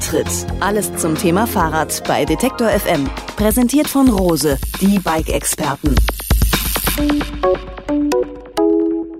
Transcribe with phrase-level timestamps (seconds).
[0.00, 0.46] Antritt.
[0.60, 3.06] Alles zum Thema Fahrrad bei Detektor FM.
[3.36, 5.94] Präsentiert von Rose, die Bike-Experten.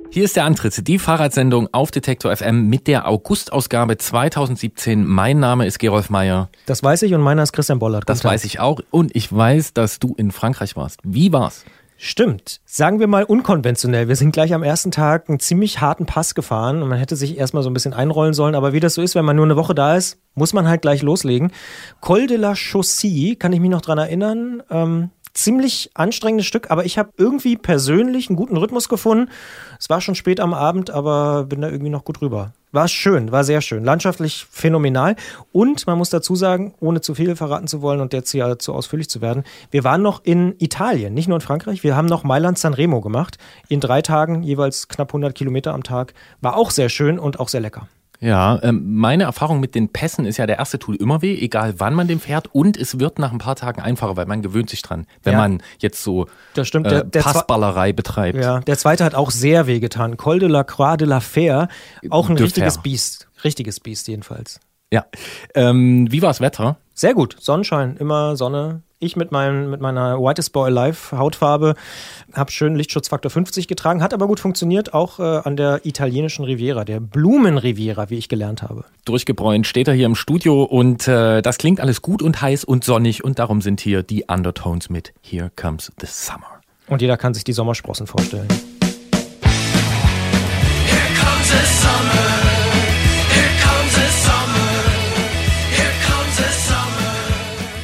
[0.08, 5.06] Hier ist der Antritt, die Fahrradsendung auf Detektor FM mit der Augustausgabe 2017.
[5.06, 6.48] Mein Name ist Gerolf Meyer.
[6.64, 8.08] Das weiß ich und meiner ist Christian Bollert.
[8.08, 11.00] Das weiß ich auch und ich weiß, dass du in Frankreich warst.
[11.04, 11.66] Wie war's?
[12.02, 12.62] Stimmt.
[12.64, 14.08] Sagen wir mal unkonventionell.
[14.08, 17.36] Wir sind gleich am ersten Tag einen ziemlich harten Pass gefahren und man hätte sich
[17.36, 18.54] erstmal so ein bisschen einrollen sollen.
[18.54, 20.80] Aber wie das so ist, wenn man nur eine Woche da ist, muss man halt
[20.80, 21.52] gleich loslegen.
[22.00, 24.62] Col de la Chaussée, kann ich mich noch dran erinnern.
[24.70, 29.30] Ähm, ziemlich anstrengendes Stück, aber ich habe irgendwie persönlich einen guten Rhythmus gefunden.
[29.78, 32.52] Es war schon spät am Abend, aber bin da irgendwie noch gut rüber.
[32.72, 33.84] War schön, war sehr schön.
[33.84, 35.16] Landschaftlich phänomenal.
[35.50, 38.72] Und man muss dazu sagen, ohne zu viel verraten zu wollen und jetzt hier zu
[38.74, 41.82] ausführlich zu werden, wir waren noch in Italien, nicht nur in Frankreich.
[41.82, 43.38] Wir haben noch Mailand Sanremo gemacht.
[43.68, 46.14] In drei Tagen, jeweils knapp 100 Kilometer am Tag.
[46.40, 47.88] War auch sehr schön und auch sehr lecker.
[48.20, 51.74] Ja, ähm, meine Erfahrung mit den Pässen ist ja, der erste tut immer weh, egal
[51.78, 54.68] wann man den fährt und es wird nach ein paar Tagen einfacher, weil man gewöhnt
[54.68, 55.38] sich dran, wenn ja.
[55.38, 56.90] man jetzt so das stimmt.
[56.90, 58.38] Der, der Passballerei betreibt.
[58.38, 60.18] Ja, der zweite hat auch sehr weh getan.
[60.18, 61.68] Col de la Croix de la Fer,
[62.10, 62.82] auch ein Dürft richtiges her.
[62.82, 63.28] Biest.
[63.42, 64.60] Richtiges Biest jedenfalls.
[64.92, 65.06] Ja.
[65.54, 66.76] Ähm, wie war das Wetter?
[66.92, 67.36] Sehr gut.
[67.40, 71.74] Sonnenschein, immer Sonne, ich mit, meinem, mit meiner Whitest Boy Life Hautfarbe
[72.34, 76.84] habe schön Lichtschutzfaktor 50 getragen, hat aber gut funktioniert, auch äh, an der italienischen Riviera,
[76.84, 78.84] der Blumenriviera, wie ich gelernt habe.
[79.06, 82.84] Durchgebräunt steht er hier im Studio und äh, das klingt alles gut und heiß und
[82.84, 86.60] sonnig und darum sind hier die Undertones mit Here Comes the Summer.
[86.86, 88.48] Und jeder kann sich die Sommersprossen vorstellen.
[90.84, 92.49] Here comes the summer.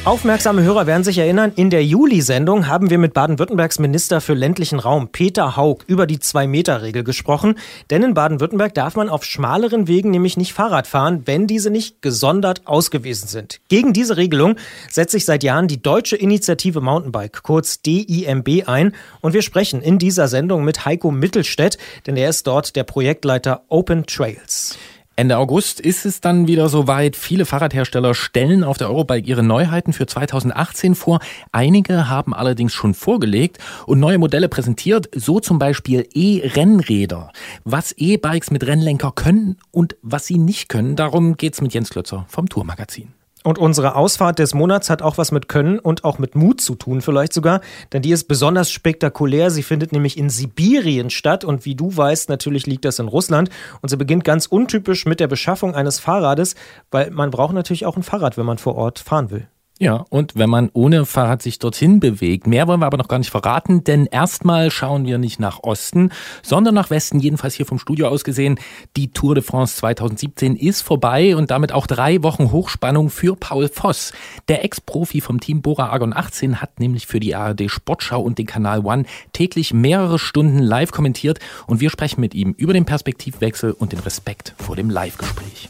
[0.07, 4.79] Aufmerksame Hörer werden sich erinnern, in der Juli-Sendung haben wir mit Baden-Württembergs Minister für ländlichen
[4.79, 7.55] Raum, Peter Haug, über die Zwei-Meter-Regel gesprochen.
[7.89, 12.01] Denn in Baden-Württemberg darf man auf schmaleren Wegen nämlich nicht Fahrrad fahren, wenn diese nicht
[12.01, 13.59] gesondert ausgewiesen sind.
[13.67, 14.55] Gegen diese Regelung
[14.89, 18.93] setzt sich seit Jahren die Deutsche Initiative Mountainbike, kurz DIMB, ein.
[19.19, 23.63] Und wir sprechen in dieser Sendung mit Heiko Mittelstädt, denn er ist dort der Projektleiter
[23.67, 24.77] Open Trails.
[25.19, 27.15] Ende August ist es dann wieder soweit.
[27.15, 31.21] Viele Fahrradhersteller stellen auf der Eurobike ihre Neuheiten für 2018 vor.
[31.51, 33.57] Einige haben allerdings schon vorgelegt
[33.87, 37.31] und neue Modelle präsentiert, so zum Beispiel E-Rennräder.
[37.63, 42.27] Was E-Bikes mit Rennlenker können und was sie nicht können, darum geht's mit Jens Klötzer
[42.29, 43.16] vom Tourmagazin.
[43.47, 46.75] Und unsere Ausfahrt des Monats hat auch was mit Können und auch mit Mut zu
[46.75, 47.61] tun, vielleicht sogar,
[47.93, 49.51] denn die ist besonders spektakulär.
[49.51, 53.49] Sie findet nämlich in Sibirien statt und wie du weißt, natürlich liegt das in Russland.
[53.81, 56.55] Und sie beginnt ganz untypisch mit der Beschaffung eines Fahrrades,
[56.91, 59.47] weil man braucht natürlich auch ein Fahrrad, wenn man vor Ort fahren will.
[59.79, 62.47] Ja, und wenn man ohne Fahrrad sich dorthin bewegt.
[62.47, 66.11] Mehr wollen wir aber noch gar nicht verraten, denn erstmal schauen wir nicht nach Osten,
[66.41, 68.59] sondern nach Westen, jedenfalls hier vom Studio aus gesehen.
[68.95, 73.69] Die Tour de France 2017 ist vorbei und damit auch drei Wochen Hochspannung für Paul
[73.69, 74.13] Voss.
[74.47, 78.47] Der Ex-Profi vom Team Bora Argon 18 hat nämlich für die ARD Sportschau und den
[78.47, 83.73] Kanal One täglich mehrere Stunden live kommentiert und wir sprechen mit ihm über den Perspektivwechsel
[83.73, 85.69] und den Respekt vor dem Live-Gespräch.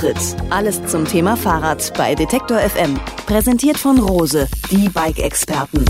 [0.00, 0.36] Antritt.
[0.48, 2.98] Alles zum Thema Fahrrad bei Detektor FM.
[3.26, 5.84] Präsentiert von Rose, die Bike-Experten.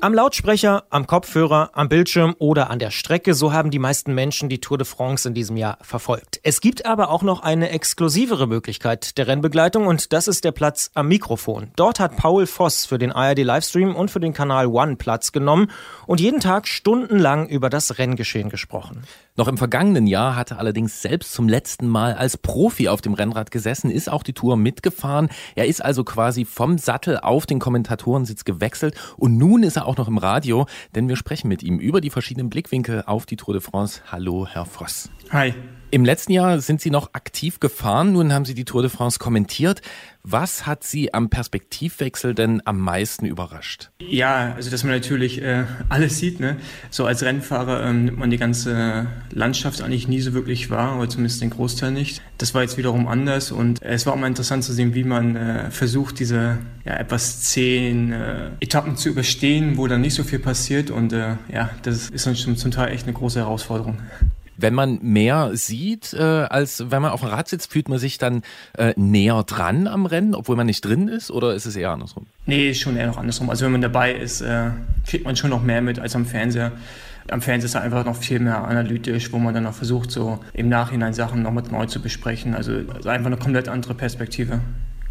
[0.00, 4.48] Am Lautsprecher, am Kopfhörer, am Bildschirm oder an der Strecke, so haben die meisten Menschen
[4.48, 6.40] die Tour de France in diesem Jahr verfolgt.
[6.42, 10.90] Es gibt aber auch noch eine exklusivere Möglichkeit der Rennbegleitung und das ist der Platz
[10.94, 11.70] am Mikrofon.
[11.76, 15.70] Dort hat Paul Voss für den ARD Livestream und für den Kanal One Platz genommen
[16.08, 19.04] und jeden Tag stundenlang über das Renngeschehen gesprochen.
[19.34, 23.50] Noch im vergangenen Jahr hatte allerdings selbst zum letzten Mal als Profi auf dem Rennrad
[23.50, 25.30] gesessen, ist auch die Tour mitgefahren.
[25.54, 29.96] Er ist also quasi vom Sattel auf den Kommentatorensitz gewechselt und nun ist er auch
[29.96, 33.54] noch im Radio, denn wir sprechen mit ihm über die verschiedenen Blickwinkel auf die Tour
[33.54, 34.02] de France.
[34.12, 35.08] Hallo, Herr Voss.
[35.30, 35.54] Hi.
[35.94, 39.18] Im letzten Jahr sind Sie noch aktiv gefahren, nun haben Sie die Tour de France
[39.18, 39.82] kommentiert.
[40.22, 43.90] Was hat Sie am Perspektivwechsel denn am meisten überrascht?
[44.00, 46.40] Ja, also dass man natürlich äh, alles sieht.
[46.40, 46.56] Ne?
[46.88, 51.10] So als Rennfahrer ähm, nimmt man die ganze Landschaft eigentlich nie so wirklich wahr, oder
[51.10, 52.22] zumindest den Großteil nicht.
[52.38, 55.36] Das war jetzt wiederum anders und es war auch mal interessant zu sehen, wie man
[55.36, 56.56] äh, versucht, diese
[56.86, 61.36] ja, etwas zehn äh, Etappen zu überstehen, wo dann nicht so viel passiert und äh,
[61.52, 63.98] ja, das ist dann zum Teil echt eine große Herausforderung.
[64.56, 68.18] Wenn man mehr sieht, äh, als wenn man auf dem Rad sitzt, fühlt man sich
[68.18, 68.42] dann
[68.76, 71.30] äh, näher dran am Rennen, obwohl man nicht drin ist?
[71.30, 72.26] Oder ist es eher andersrum?
[72.46, 73.50] Nee, schon eher noch andersrum.
[73.50, 74.70] Also wenn man dabei ist, äh,
[75.06, 76.72] kriegt man schon noch mehr mit als am Fernseher.
[77.30, 80.40] Am Fernseher ist er einfach noch viel mehr analytisch, wo man dann auch versucht, so
[80.52, 82.54] im Nachhinein Sachen nochmal neu zu besprechen.
[82.54, 84.60] Also einfach eine komplett andere Perspektive.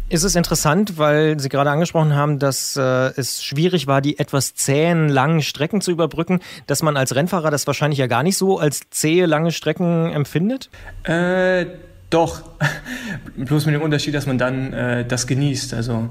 [0.08, 2.80] Ist es interessant, weil Sie gerade angesprochen haben, dass äh,
[3.16, 7.66] es schwierig war, die etwas zähen, langen Strecken zu überbrücken, dass man als Rennfahrer das
[7.66, 10.68] wahrscheinlich ja gar nicht so als zähe, lange Strecken empfindet?
[11.04, 11.66] Äh,
[12.10, 12.42] doch.
[13.36, 15.72] Bloß mit dem Unterschied, dass man dann äh, das genießt.
[15.72, 16.10] Also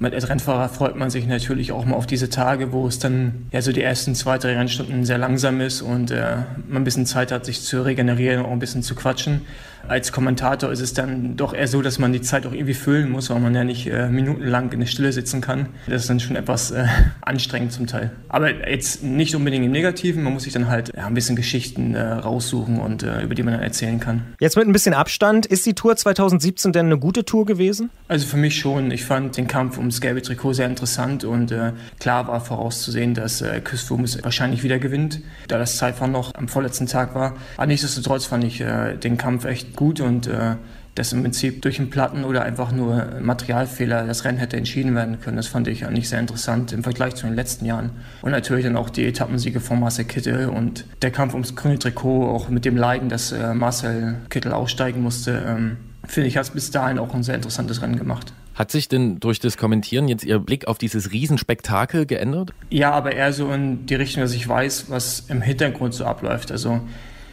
[0.00, 3.60] als Rennfahrer freut man sich natürlich auch mal auf diese Tage, wo es dann ja
[3.62, 6.36] so die ersten zwei, drei Rennstunden sehr langsam ist und äh,
[6.68, 9.42] man ein bisschen Zeit hat, sich zu regenerieren und auch ein bisschen zu quatschen.
[9.86, 13.10] Als Kommentator ist es dann doch eher so, dass man die Zeit auch irgendwie füllen
[13.10, 15.68] muss, weil man ja nicht äh, minutenlang in der Stille sitzen kann.
[15.86, 16.86] Das ist dann schon etwas äh,
[17.20, 18.10] anstrengend zum Teil.
[18.28, 21.94] Aber jetzt nicht unbedingt im Negativen, man muss sich dann halt ja, ein bisschen Geschichten
[21.94, 24.22] äh, raussuchen und äh, über die man dann erzählen kann.
[24.40, 27.90] Jetzt mit ein bisschen Abstand, ist die Tour 2017 denn eine gute Tour gewesen?
[28.08, 28.90] Also für mich schon.
[28.90, 33.40] Ich fand den Kampf ums gelbe Trikot sehr interessant und äh, klar war vorauszusehen, dass
[33.40, 37.36] äh, Küsfumus wahrscheinlich wieder gewinnt, da das Zeitfahren noch am vorletzten Tag war.
[37.56, 40.56] Aber nichtsdestotrotz fand ich äh, den Kampf echt gut und äh,
[40.96, 45.20] dass im Prinzip durch einen Platten oder einfach nur Materialfehler das Rennen hätte entschieden werden
[45.20, 45.36] können.
[45.36, 47.90] Das fand ich eigentlich sehr interessant im Vergleich zu den letzten Jahren.
[48.20, 52.28] Und natürlich dann auch die Etappensiege von Marcel Kittel und der Kampf ums grüne Trikot,
[52.28, 56.50] auch mit dem Leiden, dass äh, Marcel Kittel aussteigen musste, ähm, finde ich, hat es
[56.50, 58.32] bis dahin auch ein sehr interessantes Rennen gemacht.
[58.56, 62.52] Hat sich denn durch das Kommentieren jetzt Ihr Blick auf dieses Riesenspektakel geändert?
[62.70, 66.50] Ja, aber eher so in die Richtung, dass ich weiß, was im Hintergrund so abläuft.
[66.50, 66.80] Also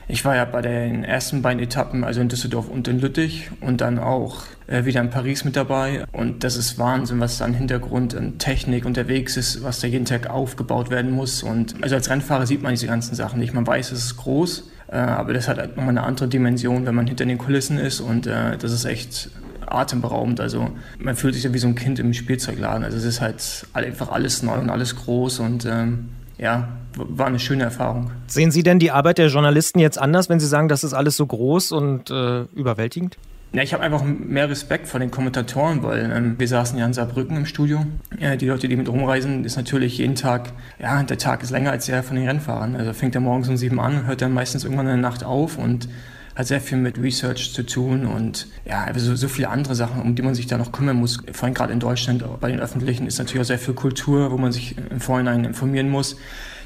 [0.07, 3.81] ich war ja bei den ersten beiden Etappen, also in Düsseldorf und in Lüttich und
[3.81, 6.05] dann auch äh, wieder in Paris mit dabei.
[6.11, 10.05] Und das ist Wahnsinn, was da im Hintergrund an Technik unterwegs ist, was da jeden
[10.05, 11.41] Tag aufgebaut werden muss.
[11.41, 13.53] Und also als Rennfahrer sieht man diese ganzen Sachen nicht.
[13.53, 16.95] Man weiß, es ist groß, äh, aber das hat halt nochmal eine andere Dimension, wenn
[16.95, 17.99] man hinter den Kulissen ist.
[17.99, 19.31] Und äh, das ist echt
[19.65, 20.39] atemberaubend.
[20.39, 22.83] Also man fühlt sich ja wie so ein Kind im Spielzeugladen.
[22.83, 27.39] Also es ist halt einfach alles neu und alles groß und ähm, ja, war eine
[27.39, 28.11] schöne Erfahrung.
[28.27, 31.17] Sehen Sie denn die Arbeit der Journalisten jetzt anders, wenn Sie sagen, das ist alles
[31.17, 33.17] so groß und äh, überwältigend?
[33.55, 36.91] Ja, ich habe einfach mehr Respekt vor den Kommentatoren, weil ähm, wir saßen ja in
[36.91, 37.85] Saarbrücken im Studio.
[38.19, 41.71] Ja, die Leute, die mit rumreisen, ist natürlich jeden Tag, ja, der Tag ist länger
[41.71, 42.75] als der von den Rennfahrern.
[42.75, 45.57] Also fängt er morgens um sieben an, hört dann meistens irgendwann in der Nacht auf
[45.57, 45.87] und
[46.35, 50.15] hat sehr viel mit Research zu tun und ja, also so viele andere Sachen, um
[50.15, 51.23] die man sich da noch kümmern muss.
[51.31, 54.37] Vor allem gerade in Deutschland, bei den Öffentlichen ist natürlich auch sehr viel Kultur, wo
[54.37, 56.17] man sich im Vorhinein informieren muss.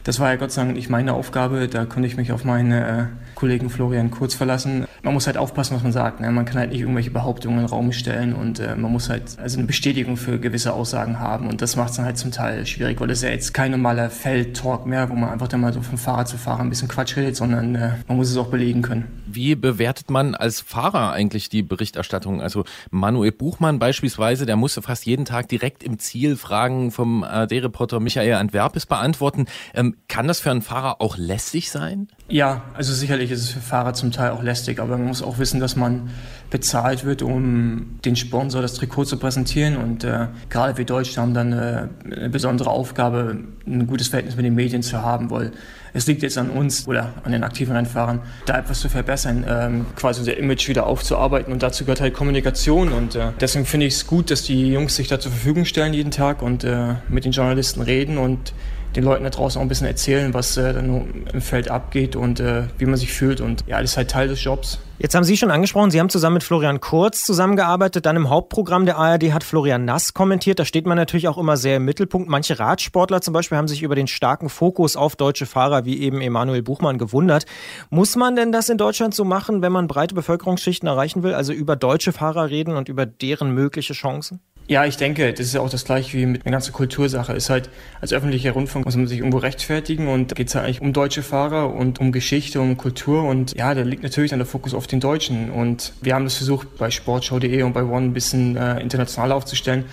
[0.10, 2.72] Das war ja Gott sei Dank nicht meine Aufgabe, da konnte ich mich auf meinen
[2.72, 3.06] äh,
[3.40, 4.86] Kollegen Florian Kurz verlassen.
[5.02, 6.20] Man muss halt aufpassen, was man sagt.
[6.20, 6.30] Ne?
[6.30, 9.40] Man kann halt nicht irgendwelche Behauptungen in den Raum stellen und äh, man muss halt
[9.40, 12.66] also eine Bestätigung für gewisse Aussagen haben und das macht es dann halt zum Teil
[12.66, 15.72] schwierig, weil das ist ja jetzt kein normaler Feldtalk mehr, wo man einfach dann mal
[15.72, 18.50] so von Fahrer zu Fahrer ein bisschen Quatsch redet, sondern äh, man muss es auch
[18.50, 19.06] belegen können.
[19.26, 22.42] Wie bewertet man als Fahrer eigentlich die Berichterstattung?
[22.42, 28.02] Also Manuel Buchmann beispielsweise, der musste fast jeden Tag direkt im Ziel Fragen vom AD-Reporter
[28.02, 29.46] Michael Antwerpes beantworten.
[29.74, 32.10] Ähm, kann das für einen Fahrer auch lästig sein?
[32.32, 35.40] Ja, also sicherlich ist es für Fahrer zum Teil auch lästig, aber man muss auch
[35.40, 36.12] wissen, dass man
[36.52, 39.78] bezahlt wird, um den Sponsor das Trikot zu präsentieren.
[39.78, 44.46] Und äh, gerade wir Deutsche haben dann äh, eine besondere Aufgabe, ein gutes Verhältnis mit
[44.46, 45.52] den Medien zu haben, weil
[45.94, 49.86] es liegt jetzt an uns oder an den aktiven Rennfahrern, da etwas zu verbessern, ähm,
[49.96, 51.52] quasi unser Image wieder aufzuarbeiten.
[51.52, 52.94] Und dazu gehört halt Kommunikation.
[52.94, 55.96] Und äh, deswegen finde ich es gut, dass die Jungs sich da zur Verfügung stellen
[55.96, 58.54] jeden Tag und äh, mit den Journalisten reden und
[58.96, 62.40] den Leuten da draußen auch ein bisschen erzählen, was äh, dann im Feld abgeht und
[62.40, 63.42] äh, wie man sich fühlt.
[63.42, 64.80] Und ja, das ist halt Teil des Jobs.
[65.02, 68.06] Jetzt haben Sie schon angesprochen, Sie haben zusammen mit Florian Kurz zusammengearbeitet.
[68.06, 70.60] Dann im Hauptprogramm der ARD hat Florian Nass kommentiert.
[70.60, 72.28] Da steht man natürlich auch immer sehr im Mittelpunkt.
[72.28, 76.20] Manche Radsportler zum Beispiel haben sich über den starken Fokus auf deutsche Fahrer wie eben
[76.20, 77.46] Emanuel Buchmann gewundert.
[77.90, 81.34] Muss man denn das in Deutschland so machen, wenn man breite Bevölkerungsschichten erreichen will?
[81.34, 84.42] Also über deutsche Fahrer reden und über deren mögliche Chancen?
[84.70, 87.34] Ja, ich denke, das ist ja auch das gleiche wie mit einer ganzen Kultursache.
[87.34, 87.72] Ist halt,
[88.02, 91.24] als öffentlicher Rundfunk muss man sich irgendwo rechtfertigen und geht es ja eigentlich um deutsche
[91.24, 94.86] Fahrer und um Geschichte, um Kultur und ja, da liegt natürlich dann der Fokus auf
[94.86, 98.80] den Deutschen und wir haben das versucht bei sportshow.de und bei One ein bisschen äh,
[98.80, 99.86] international aufzustellen.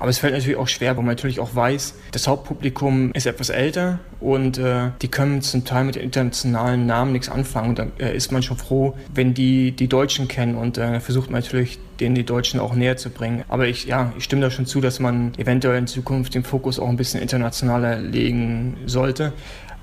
[0.00, 3.50] Aber es fällt natürlich auch schwer, weil man natürlich auch weiß, das Hauptpublikum ist etwas
[3.50, 7.68] älter und äh, die können zum Teil mit internationalen Namen nichts anfangen.
[7.68, 11.30] Und dann äh, ist man schon froh, wenn die die Deutschen kennen und äh, versucht
[11.30, 13.44] man natürlich denen die Deutschen auch näher zu bringen.
[13.48, 16.78] Aber ich, ja, ich stimme da schon zu, dass man eventuell in Zukunft den Fokus
[16.78, 19.34] auch ein bisschen internationaler legen sollte.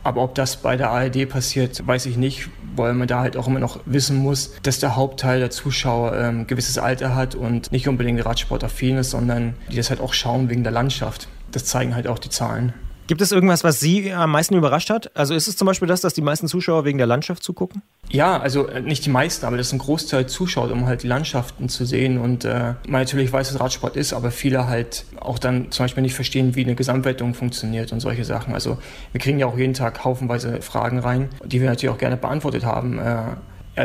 [0.04, 3.48] Aber ob das bei der ARD passiert, weiß ich nicht, weil man da halt auch
[3.48, 7.72] immer noch wissen muss, dass der Hauptteil der Zuschauer ein ähm, gewisses Alter hat und
[7.72, 11.28] nicht unbedingt Radsportaffin ist, sondern die das halt auch schauen wegen der Landschaft.
[11.52, 12.74] Das zeigen halt auch die Zahlen.
[13.08, 15.16] Gibt es irgendwas, was Sie am meisten überrascht hat?
[15.16, 17.82] Also ist es zum Beispiel das, dass die meisten Zuschauer wegen der Landschaft zugucken?
[18.10, 21.08] Ja, also äh, nicht die meisten, aber das ist ein Großteil zuschaut, um halt die
[21.08, 22.18] Landschaften zu sehen.
[22.18, 26.04] Und äh, man natürlich weiß, dass Radsport ist, aber viele halt auch dann zum Beispiel
[26.04, 28.54] nicht verstehen, wie eine Gesamtwertung funktioniert und solche Sachen.
[28.54, 28.78] Also
[29.14, 32.66] wir kriegen ja auch jeden Tag haufenweise Fragen rein, die wir natürlich auch gerne beantwortet
[32.66, 33.00] haben.
[33.00, 33.24] Äh,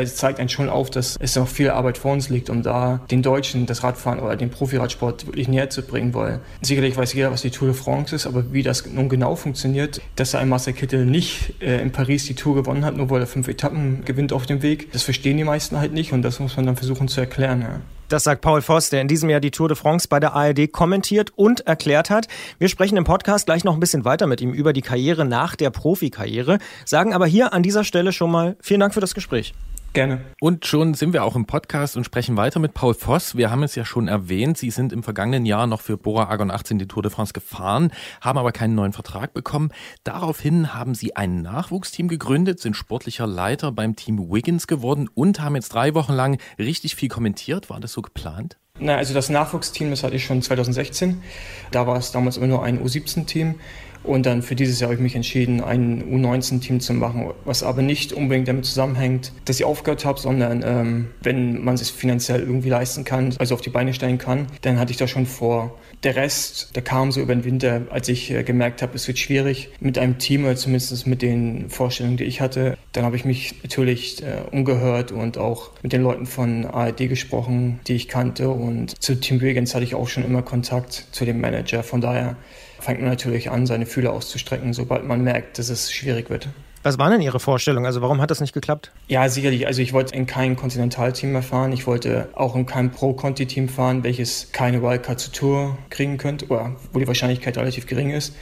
[0.01, 3.01] es zeigt einen schon auf, dass es noch viel Arbeit vor uns liegt, um da
[3.11, 7.31] den Deutschen das Radfahren oder den Profiradsport wirklich näher zu bringen, weil sicherlich weiß jeder,
[7.31, 10.73] was die Tour de France ist, aber wie das nun genau funktioniert, dass ein Marcel
[10.73, 14.33] Kittel nicht äh, in Paris die Tour gewonnen hat, nur weil er fünf Etappen gewinnt
[14.33, 17.07] auf dem Weg, das verstehen die meisten halt nicht und das muss man dann versuchen
[17.07, 17.61] zu erklären.
[17.61, 17.81] Ja.
[18.13, 20.71] Das sagt Paul Voss, der in diesem Jahr die Tour de France bei der ARD
[20.71, 22.27] kommentiert und erklärt hat.
[22.59, 25.55] Wir sprechen im Podcast gleich noch ein bisschen weiter mit ihm über die Karriere nach
[25.55, 29.55] der Profikarriere, sagen aber hier an dieser Stelle schon mal vielen Dank für das Gespräch.
[29.93, 30.25] Gerne.
[30.41, 33.37] Und schon sind wir auch im Podcast und sprechen weiter mit Paul Voss.
[33.37, 36.49] Wir haben es ja schon erwähnt, Sie sind im vergangenen Jahr noch für Bora Argon
[36.49, 39.69] 18 die Tour de France gefahren, haben aber keinen neuen Vertrag bekommen.
[40.03, 45.53] Daraufhin haben Sie ein Nachwuchsteam gegründet, sind sportlicher Leiter beim Team Wiggins geworden und haben
[45.53, 47.69] jetzt drei Wochen lang richtig viel kommentiert.
[47.69, 48.57] War das so geplant?
[48.79, 51.21] Na, also das Nachwuchsteam, das hatte ich schon 2016.
[51.69, 53.59] Da war es damals immer nur ein U17-Team.
[54.03, 57.81] Und dann für dieses Jahr habe ich mich entschieden, ein U19-Team zu machen, was aber
[57.81, 62.69] nicht unbedingt damit zusammenhängt, dass ich aufgehört habe, sondern ähm, wenn man es finanziell irgendwie
[62.69, 65.77] leisten kann, also auf die Beine stellen kann, dann hatte ich das schon vor.
[66.03, 69.19] Der Rest, der kam so über den Winter, als ich äh, gemerkt habe, es wird
[69.19, 72.77] schwierig mit einem Team oder zumindest mit den Vorstellungen, die ich hatte.
[72.91, 77.79] Dann habe ich mich natürlich äh, umgehört und auch mit den Leuten von ARD gesprochen,
[77.87, 78.49] die ich kannte.
[78.49, 81.83] Und zu Team Regents hatte ich auch schon immer Kontakt zu dem Manager.
[81.83, 82.35] Von daher
[82.83, 86.49] fängt man natürlich an, seine Fühler auszustrecken, sobald man merkt, dass es schwierig wird.
[86.83, 87.85] Was waren denn Ihre Vorstellungen?
[87.85, 88.91] Also warum hat das nicht geklappt?
[89.07, 89.67] Ja, sicherlich.
[89.67, 91.71] Also ich wollte in kein Kontinentalteam mehr fahren.
[91.71, 96.75] Ich wollte auch in kein Pro-Conti-Team fahren, welches keine Wildcard zur Tour kriegen könnte oder
[96.91, 98.35] wo die Wahrscheinlichkeit relativ gering ist.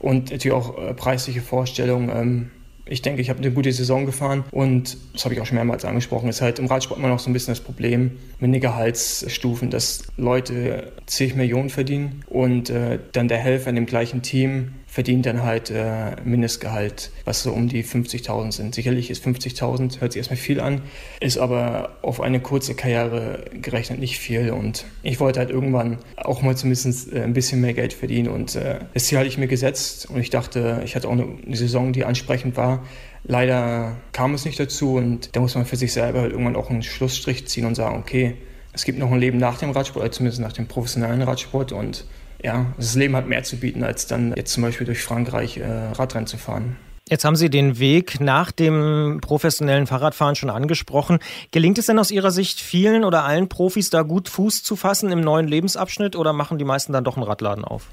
[0.00, 2.08] Und natürlich auch äh, preisliche Vorstellungen.
[2.08, 2.50] Ähm,
[2.86, 5.84] ich denke, ich habe eine gute Saison gefahren und das habe ich auch schon mehrmals
[5.84, 9.70] angesprochen, ist halt im Radsport immer noch so ein bisschen das Problem mit den Gehaltsstufen,
[9.70, 15.26] dass Leute zig Millionen verdienen und äh, dann der Helfer in dem gleichen Team verdient
[15.26, 18.76] dann halt äh, Mindestgehalt, was so um die 50.000 sind.
[18.76, 20.82] Sicherlich ist 50.000, hört sich erstmal viel an,
[21.18, 24.52] ist aber auf eine kurze Karriere gerechnet nicht viel.
[24.52, 28.28] Und ich wollte halt irgendwann auch mal zumindest äh, ein bisschen mehr Geld verdienen.
[28.28, 31.56] Und äh, das Ziel hatte ich mir gesetzt und ich dachte, ich hatte auch eine,
[31.56, 32.84] Saison, die ansprechend war.
[33.24, 36.70] Leider kam es nicht dazu und da muss man für sich selber halt irgendwann auch
[36.70, 38.36] einen Schlussstrich ziehen und sagen, okay,
[38.72, 42.04] es gibt noch ein Leben nach dem Radsport, zumindest nach dem professionellen Radsport und
[42.44, 45.64] ja, das Leben hat mehr zu bieten, als dann jetzt zum Beispiel durch Frankreich äh,
[45.64, 46.76] Radrennen zu fahren.
[47.08, 51.18] Jetzt haben Sie den Weg nach dem professionellen Fahrradfahren schon angesprochen.
[51.50, 55.10] Gelingt es denn aus Ihrer Sicht vielen oder allen Profis da gut Fuß zu fassen
[55.10, 57.88] im neuen Lebensabschnitt oder machen die meisten dann doch einen Radladen auf?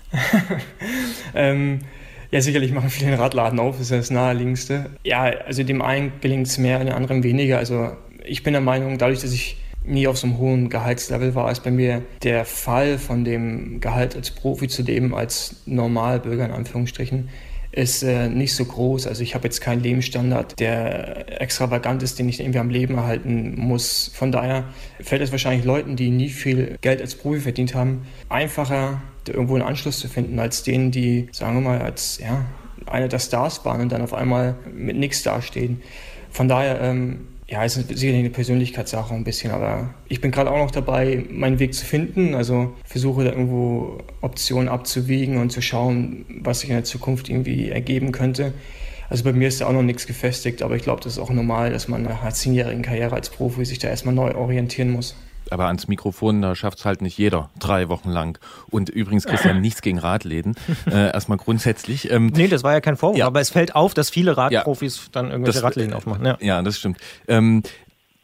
[1.35, 1.79] ähm,
[2.31, 4.91] ja, sicherlich machen viele einen Radladen auf, das ist das Naheliegendste.
[5.03, 7.57] Ja, also dem einen gelingt es mehr, dem anderen weniger.
[7.57, 7.91] Also
[8.23, 11.63] ich bin der Meinung, dadurch, dass ich nie auf so einem hohen Gehaltslevel war, ist
[11.63, 17.29] bei mir der Fall von dem Gehalt als Profi zu leben, als Normalbürger in Anführungsstrichen,
[17.71, 19.07] ist äh, nicht so groß.
[19.07, 23.55] Also ich habe jetzt keinen Lebensstandard, der extravagant ist, den ich irgendwie am Leben erhalten
[23.57, 24.11] muss.
[24.13, 24.65] Von daher
[24.99, 29.63] fällt es wahrscheinlich Leuten, die nie viel Geld als Profi verdient haben, einfacher, irgendwo einen
[29.63, 32.45] Anschluss zu finden, als denen, die, sagen wir mal, als ja,
[32.87, 35.81] einer der Stars waren und dann auf einmal mit nichts dastehen.
[36.29, 40.49] Von daher ähm, Ja, es ist sicherlich eine Persönlichkeitssache ein bisschen, aber ich bin gerade
[40.49, 42.33] auch noch dabei, meinen Weg zu finden.
[42.33, 47.69] Also versuche da irgendwo Optionen abzuwiegen und zu schauen, was sich in der Zukunft irgendwie
[47.69, 48.53] ergeben könnte.
[49.09, 51.29] Also bei mir ist da auch noch nichts gefestigt, aber ich glaube, das ist auch
[51.29, 55.17] normal, dass man nach einer zehnjährigen Karriere als Profi sich da erstmal neu orientieren muss
[55.51, 58.39] aber ans Mikrofon, da schafft es halt nicht jeder drei Wochen lang.
[58.69, 60.55] Und übrigens, Christian, nichts gegen Radläden.
[60.89, 62.09] Äh, erstmal grundsätzlich.
[62.09, 63.27] Ähm, nee, das war ja kein Vorwurf, ja.
[63.27, 65.03] aber es fällt auf, dass viele Radprofis ja.
[65.11, 66.25] dann irgendwelche das, Radläden aufmachen.
[66.25, 66.37] Ja.
[66.41, 66.97] ja, das stimmt.
[67.27, 67.63] Ähm,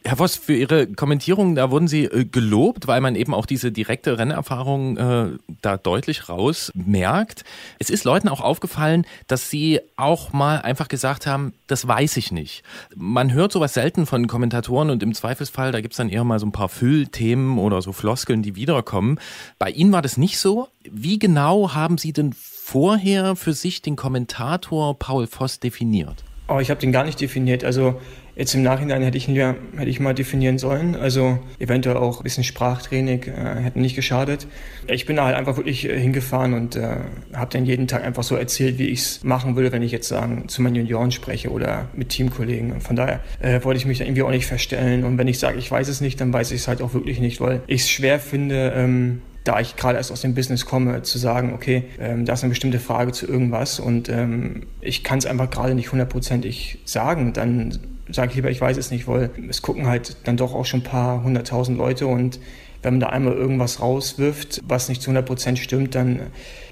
[0.04, 3.72] Herr Voss, für Ihre Kommentierung, da wurden Sie äh, gelobt, weil man eben auch diese
[3.72, 5.26] direkte Rennerfahrung äh,
[5.60, 7.44] da deutlich raus merkt.
[7.78, 12.30] Es ist Leuten auch aufgefallen, dass Sie auch mal einfach gesagt haben, das weiß ich
[12.30, 12.62] nicht.
[12.94, 16.46] Man hört sowas selten von Kommentatoren und im Zweifelsfall, da gibt's dann eher mal so
[16.46, 19.18] ein paar Füllthemen oder so Floskeln, die wiederkommen.
[19.58, 20.68] Bei Ihnen war das nicht so.
[20.90, 26.24] Wie genau haben Sie denn vorher für sich den Kommentator Paul Voss definiert?
[26.48, 27.62] Oh, ich habe den gar nicht definiert.
[27.62, 28.00] Also
[28.38, 30.94] Jetzt im Nachhinein hätte ich ja, hätte ich mal definieren sollen.
[30.94, 34.46] Also eventuell auch ein bisschen Sprachtraining äh, hätte nicht geschadet.
[34.86, 36.98] Ich bin da halt einfach wirklich äh, hingefahren und äh,
[37.34, 40.06] habe dann jeden Tag einfach so erzählt, wie ich es machen würde, wenn ich jetzt
[40.06, 42.80] sagen zu meinen Junioren spreche oder mit Teamkollegen.
[42.80, 45.02] Von daher äh, wollte ich mich da irgendwie auch nicht verstellen.
[45.02, 47.18] Und wenn ich sage, ich weiß es nicht, dann weiß ich es halt auch wirklich
[47.18, 51.02] nicht, weil ich es schwer finde, ähm, da ich gerade erst aus dem Business komme,
[51.02, 55.18] zu sagen, okay, ähm, da ist eine bestimmte Frage zu irgendwas und ähm, ich kann
[55.18, 59.30] es einfach gerade nicht hundertprozentig sagen, dann sage ich lieber, ich weiß es nicht, weil
[59.48, 62.38] es gucken halt dann doch auch schon ein paar hunderttausend Leute und
[62.82, 66.20] wenn man da einmal irgendwas rauswirft, was nicht zu 100 Prozent stimmt, dann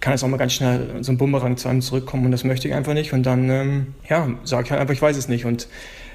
[0.00, 2.68] kann es auch mal ganz schnell so ein Bumerang zu einem zurückkommen und das möchte
[2.68, 3.12] ich einfach nicht.
[3.12, 5.44] Und dann, ähm, ja, sage ich halt einfach, ich weiß es nicht.
[5.44, 5.68] Und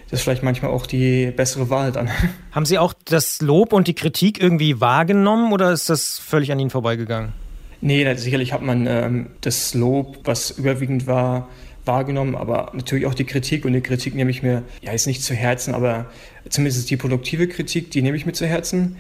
[0.09, 2.09] das ist vielleicht manchmal auch die bessere Wahl dann.
[2.51, 6.59] Haben Sie auch das Lob und die Kritik irgendwie wahrgenommen oder ist das völlig an
[6.59, 7.33] Ihnen vorbeigegangen?
[7.81, 11.49] Nee, sicherlich hat man ähm, das Lob, was überwiegend war,
[11.85, 15.23] wahrgenommen, aber natürlich auch die Kritik und die Kritik nehme ich mir, ja, jetzt nicht
[15.23, 16.05] zu Herzen, aber
[16.49, 18.97] zumindest die produktive Kritik, die nehme ich mir zu Herzen.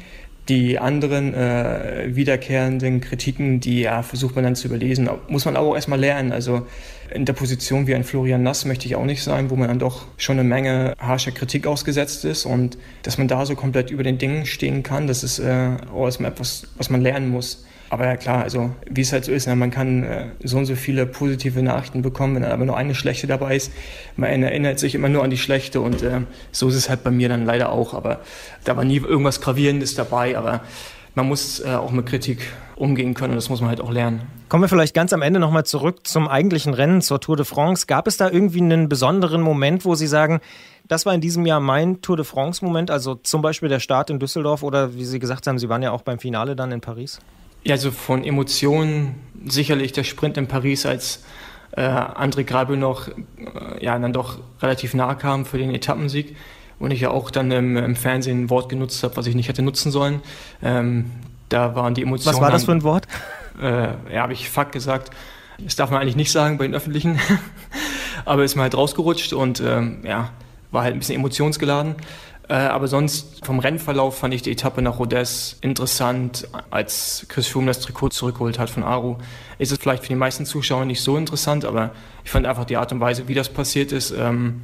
[0.49, 5.67] Die anderen äh, wiederkehrenden Kritiken, die ja, versucht man dann zu überlesen, muss man aber
[5.67, 6.31] auch erstmal lernen.
[6.31, 6.65] Also
[7.13, 9.77] in der Position wie ein Florian Nass möchte ich auch nicht sein, wo man dann
[9.77, 14.01] doch schon eine Menge harscher Kritik ausgesetzt ist und dass man da so komplett über
[14.01, 17.63] den Dingen stehen kann, das ist äh, auch erstmal etwas, was man lernen muss.
[17.91, 20.65] Aber ja klar, also wie es halt so ist, ne, man kann äh, so und
[20.65, 23.69] so viele positive Nachrichten bekommen, wenn aber nur eine schlechte dabei ist.
[24.15, 26.21] Man erinnert sich immer nur an die schlechte und äh,
[26.53, 27.93] so ist es halt bei mir dann leider auch.
[27.93, 28.21] Aber
[28.63, 30.61] da war nie irgendwas Gravierendes dabei, aber
[31.15, 32.39] man muss äh, auch mit Kritik
[32.77, 34.21] umgehen können und das muss man halt auch lernen.
[34.47, 37.87] Kommen wir vielleicht ganz am Ende nochmal zurück zum eigentlichen Rennen, zur Tour de France.
[37.87, 40.39] Gab es da irgendwie einen besonderen Moment, wo Sie sagen,
[40.87, 44.19] das war in diesem Jahr mein Tour de France-Moment, also zum Beispiel der Start in
[44.19, 47.19] Düsseldorf oder wie Sie gesagt haben, Sie waren ja auch beim Finale dann in Paris?
[47.63, 51.23] Ja, also von Emotionen sicherlich der Sprint in Paris, als
[51.71, 53.13] äh, André Grabel noch äh,
[53.83, 56.35] ja, dann doch relativ nah kam für den Etappensieg
[56.79, 59.47] und ich ja auch dann im, im Fernsehen ein Wort genutzt habe, was ich nicht
[59.47, 60.21] hätte nutzen sollen.
[60.63, 61.11] Ähm,
[61.49, 62.35] da waren die Emotionen.
[62.35, 63.07] Was war das für ein Wort?
[63.61, 65.11] Äh, ja, habe ich Fuck gesagt.
[65.59, 67.19] Das darf man eigentlich nicht sagen bei den Öffentlichen,
[68.25, 70.31] aber ist mir halt rausgerutscht und ähm, ja,
[70.71, 71.95] war halt ein bisschen emotionsgeladen.
[72.47, 76.47] Äh, aber sonst vom Rennverlauf fand ich die Etappe nach Rodez interessant.
[76.69, 79.17] Als Chris Froome das Trikot zurückgeholt hat von Aru,
[79.57, 81.91] ist es vielleicht für die meisten Zuschauer nicht so interessant, aber
[82.23, 84.61] ich fand einfach die Art und Weise, wie das passiert ist ähm,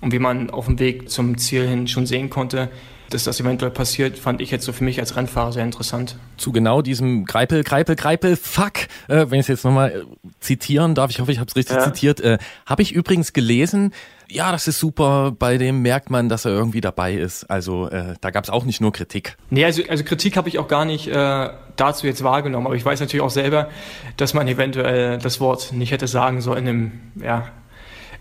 [0.00, 2.68] und wie man auf dem Weg zum Ziel hin schon sehen konnte,
[3.12, 6.16] dass das eventuell passiert, fand ich jetzt so für mich als Rennfahrer sehr interessant.
[6.36, 10.94] Zu genau diesem Greipel, Greipel, Greipel, fuck, äh, wenn ich es jetzt nochmal äh, zitieren
[10.94, 11.84] darf, ich hoffe, ich habe es richtig ja.
[11.84, 13.92] zitiert, äh, habe ich übrigens gelesen,
[14.32, 17.44] ja, das ist super, bei dem merkt man, dass er irgendwie dabei ist.
[17.44, 19.36] Also äh, da gab es auch nicht nur Kritik.
[19.50, 22.84] Nee, also, also Kritik habe ich auch gar nicht äh, dazu jetzt wahrgenommen, aber ich
[22.84, 23.68] weiß natürlich auch selber,
[24.16, 26.92] dass man eventuell das Wort nicht hätte sagen sollen im,
[27.22, 27.48] ja,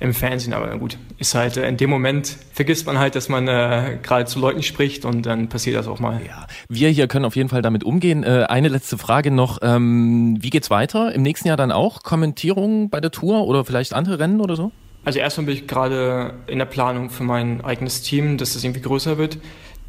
[0.02, 0.54] im Fernsehen.
[0.54, 4.26] Aber gut, ist halt äh, in dem Moment vergisst man halt, dass man äh, gerade
[4.26, 6.19] zu Leuten spricht und dann passiert das auch mal.
[6.28, 8.24] Ja, wir hier können auf jeden Fall damit umgehen.
[8.24, 11.13] Äh, eine letzte Frage noch: ähm, Wie geht's weiter?
[11.13, 14.71] Im nächsten Jahr dann auch Kommentierung bei der Tour oder vielleicht andere Rennen oder so?
[15.04, 18.82] Also erstmal bin ich gerade in der Planung für mein eigenes Team, dass das irgendwie
[18.82, 19.40] größer wird.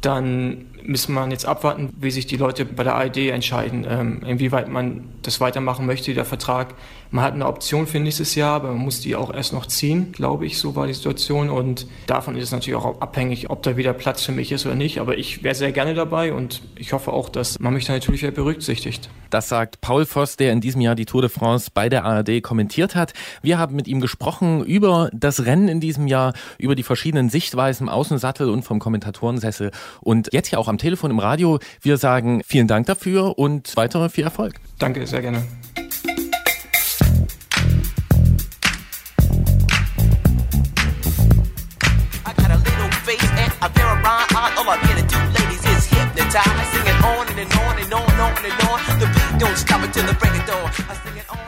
[0.01, 4.69] Dann müssen wir jetzt abwarten, wie sich die Leute bei der ARD entscheiden, ähm, inwieweit
[4.69, 6.75] man das weitermachen möchte, der Vertrag.
[7.11, 10.11] Man hat eine Option für nächstes Jahr, aber man muss die auch erst noch ziehen,
[10.11, 11.49] glaube ich, so war die Situation.
[11.49, 14.75] Und davon ist es natürlich auch abhängig, ob da wieder Platz für mich ist oder
[14.75, 14.99] nicht.
[14.99, 18.23] Aber ich wäre sehr gerne dabei und ich hoffe auch, dass man mich da natürlich
[18.23, 19.09] wieder berücksichtigt.
[19.29, 22.41] Das sagt Paul Voss, der in diesem Jahr die Tour de France bei der ARD
[22.41, 23.13] kommentiert hat.
[23.41, 27.87] Wir haben mit ihm gesprochen über das Rennen in diesem Jahr, über die verschiedenen Sichtweisen
[27.87, 29.71] im Außensattel und vom Kommentatorensessel.
[30.01, 31.59] Und jetzt ja auch am Telefon, im Radio.
[31.81, 34.55] Wir sagen vielen Dank dafür und weiter viel Erfolg.
[34.79, 35.43] Danke, sehr gerne.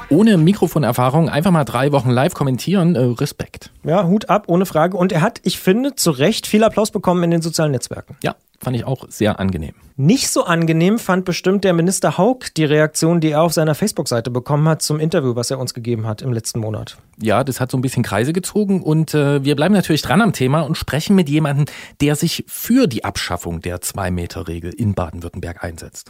[0.09, 3.71] Ohne Mikrofonerfahrung einfach mal drei Wochen live kommentieren, äh, Respekt.
[3.83, 4.95] Ja, Hut ab, ohne Frage.
[4.95, 8.15] Und er hat, ich finde, zu Recht viel Applaus bekommen in den sozialen Netzwerken.
[8.23, 9.73] Ja, fand ich auch sehr angenehm.
[9.97, 14.29] Nicht so angenehm fand bestimmt der Minister Haug die Reaktion, die er auf seiner Facebook-Seite
[14.29, 16.97] bekommen hat zum Interview, was er uns gegeben hat im letzten Monat.
[17.21, 20.33] Ja, das hat so ein bisschen Kreise gezogen und äh, wir bleiben natürlich dran am
[20.33, 21.65] Thema und sprechen mit jemandem,
[22.01, 26.09] der sich für die Abschaffung der Zwei-Meter-Regel in Baden-Württemberg einsetzt.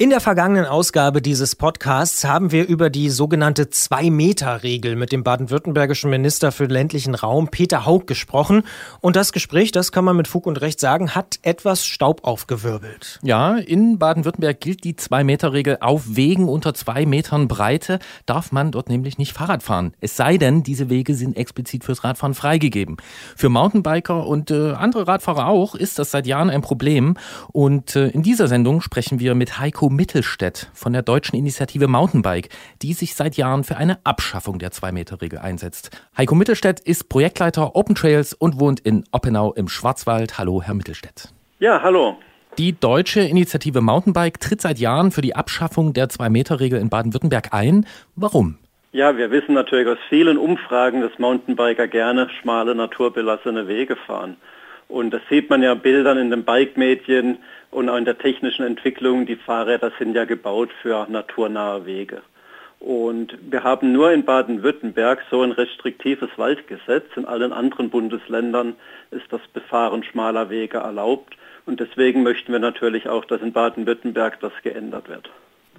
[0.00, 6.08] In der vergangenen Ausgabe dieses Podcasts haben wir über die sogenannte Zwei-Meter-Regel mit dem baden-württembergischen
[6.08, 8.62] Minister für ländlichen Raum Peter Haug gesprochen.
[9.00, 13.18] Und das Gespräch, das kann man mit Fug und Recht sagen, hat etwas Staub aufgewirbelt.
[13.24, 15.78] Ja, in Baden-Württemberg gilt die Zwei-Meter-Regel.
[15.80, 19.94] Auf Wegen unter zwei Metern Breite darf man dort nämlich nicht Fahrrad fahren.
[20.00, 22.98] Es sei denn, diese Wege sind explizit fürs Radfahren freigegeben.
[23.34, 27.16] Für Mountainbiker und äh, andere Radfahrer auch ist das seit Jahren ein Problem.
[27.48, 32.48] Und äh, in dieser Sendung sprechen wir mit Heiko Mittelstädt von der deutschen Initiative Mountainbike,
[32.82, 35.90] die sich seit Jahren für eine Abschaffung der Zwei-Meter-Regel einsetzt.
[36.16, 40.38] Heiko Mittelstädt ist Projektleiter Open Trails und wohnt in Oppenau im Schwarzwald.
[40.38, 41.32] Hallo, Herr Mittelstädt.
[41.58, 42.18] Ja, hallo.
[42.58, 47.86] Die deutsche Initiative Mountainbike tritt seit Jahren für die Abschaffung der Zwei-Meter-Regel in Baden-Württemberg ein.
[48.16, 48.58] Warum?
[48.90, 54.36] Ja, wir wissen natürlich aus vielen Umfragen, dass Mountainbiker gerne schmale, naturbelassene Wege fahren.
[54.88, 57.38] Und das sieht man ja Bildern in den Bike-Medien
[57.70, 59.26] und auch in der technischen Entwicklung.
[59.26, 62.22] Die Fahrräder sind ja gebaut für naturnahe Wege.
[62.80, 67.06] Und wir haben nur in Baden-Württemberg so ein restriktives Waldgesetz.
[67.16, 68.74] In allen anderen Bundesländern
[69.10, 71.36] ist das Befahren schmaler Wege erlaubt.
[71.66, 75.28] Und deswegen möchten wir natürlich auch, dass in Baden-Württemberg das geändert wird.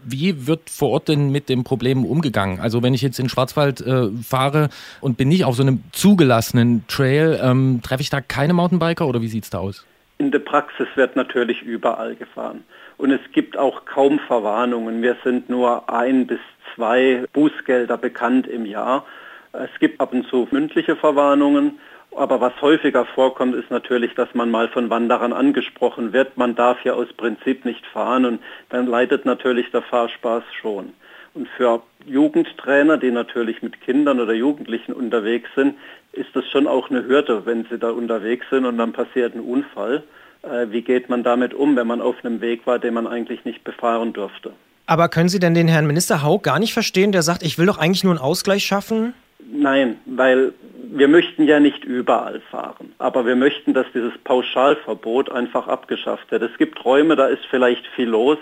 [0.04, 2.60] Wie wird vor Ort denn mit dem Problem umgegangen?
[2.60, 4.70] Also wenn ich jetzt in Schwarzwald äh, fahre
[5.02, 9.22] und bin nicht auf so einem zugelassenen Trail, ähm, treffe ich da keine Mountainbiker oder
[9.22, 9.86] wie sieht es da aus?
[10.22, 12.66] In der Praxis wird natürlich überall gefahren.
[12.98, 15.02] Und es gibt auch kaum Verwarnungen.
[15.02, 16.42] Wir sind nur ein bis
[16.76, 19.06] zwei Bußgelder bekannt im Jahr.
[19.54, 21.80] Es gibt ab und zu mündliche Verwarnungen.
[22.14, 26.36] Aber was häufiger vorkommt, ist natürlich, dass man mal von Wanderern angesprochen wird.
[26.36, 30.92] Man darf ja aus Prinzip nicht fahren und dann leidet natürlich der Fahrspaß schon.
[31.34, 35.76] Und für Jugendtrainer, die natürlich mit Kindern oder Jugendlichen unterwegs sind,
[36.20, 39.42] ist das schon auch eine Hürde, wenn sie da unterwegs sind und dann passiert ein
[39.42, 40.04] Unfall.
[40.44, 43.46] Äh, wie geht man damit um, wenn man auf einem Weg war, den man eigentlich
[43.46, 44.52] nicht befahren durfte?
[44.86, 47.68] Aber können Sie denn den Herrn Minister Haug gar nicht verstehen, der sagt, ich will
[47.68, 49.14] doch eigentlich nur einen Ausgleich schaffen?
[49.52, 50.54] Nein, weil
[50.92, 56.44] wir möchten ja nicht überall fahren, aber wir möchten, dass dieses Pauschalverbot einfach abgeschafft wird.
[56.44, 58.38] Es gibt Räume, da ist vielleicht viel los.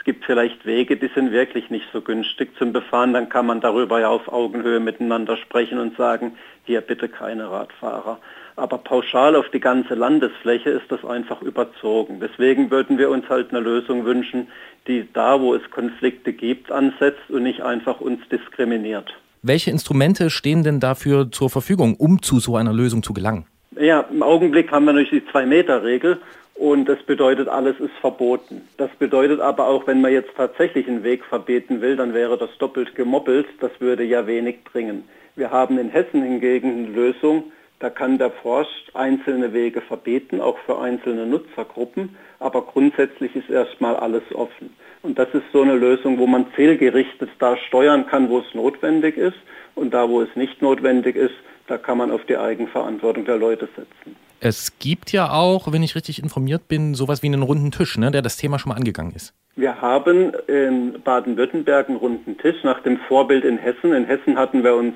[0.00, 3.12] Es gibt vielleicht Wege, die sind wirklich nicht so günstig zum Befahren.
[3.12, 6.32] Dann kann man darüber ja auf Augenhöhe miteinander sprechen und sagen,
[6.64, 8.18] hier bitte keine Radfahrer.
[8.56, 12.18] Aber pauschal auf die ganze Landesfläche ist das einfach überzogen.
[12.18, 14.48] Deswegen würden wir uns halt eine Lösung wünschen,
[14.88, 19.12] die da, wo es Konflikte gibt, ansetzt und nicht einfach uns diskriminiert.
[19.42, 23.44] Welche Instrumente stehen denn dafür zur Verfügung, um zu so einer Lösung zu gelangen?
[23.78, 26.18] Ja, im Augenblick haben wir natürlich die Zwei-Meter-Regel
[26.60, 28.68] und das bedeutet, alles ist verboten.
[28.76, 32.50] Das bedeutet aber auch, wenn man jetzt tatsächlich einen Weg verbieten will, dann wäre das
[32.58, 33.46] doppelt gemoppelt.
[33.60, 35.04] Das würde ja wenig bringen.
[35.36, 37.44] Wir haben in Hessen hingegen eine Lösung,
[37.78, 43.96] da kann der Forst einzelne Wege verbieten, auch für einzelne Nutzergruppen, aber grundsätzlich ist erstmal
[43.96, 44.76] alles offen.
[45.00, 49.16] Und das ist so eine Lösung, wo man zielgerichtet da steuern kann, wo es notwendig
[49.16, 49.38] ist.
[49.76, 51.32] Und da, wo es nicht notwendig ist,
[51.70, 54.16] da kann man auf die Eigenverantwortung der Leute setzen.
[54.40, 58.10] Es gibt ja auch, wenn ich richtig informiert bin, sowas wie einen runden Tisch, ne,
[58.10, 59.34] der das Thema schon mal angegangen ist.
[59.54, 63.92] Wir haben in Baden-Württemberg einen runden Tisch nach dem Vorbild in Hessen.
[63.92, 64.94] In Hessen hatten wir uns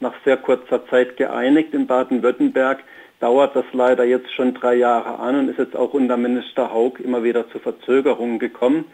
[0.00, 1.72] nach sehr kurzer Zeit geeinigt.
[1.72, 2.80] In Baden-Württemberg
[3.20, 7.00] dauert das leider jetzt schon drei Jahre an und ist jetzt auch unter Minister Haug
[7.02, 8.84] immer wieder zu Verzögerungen gekommen.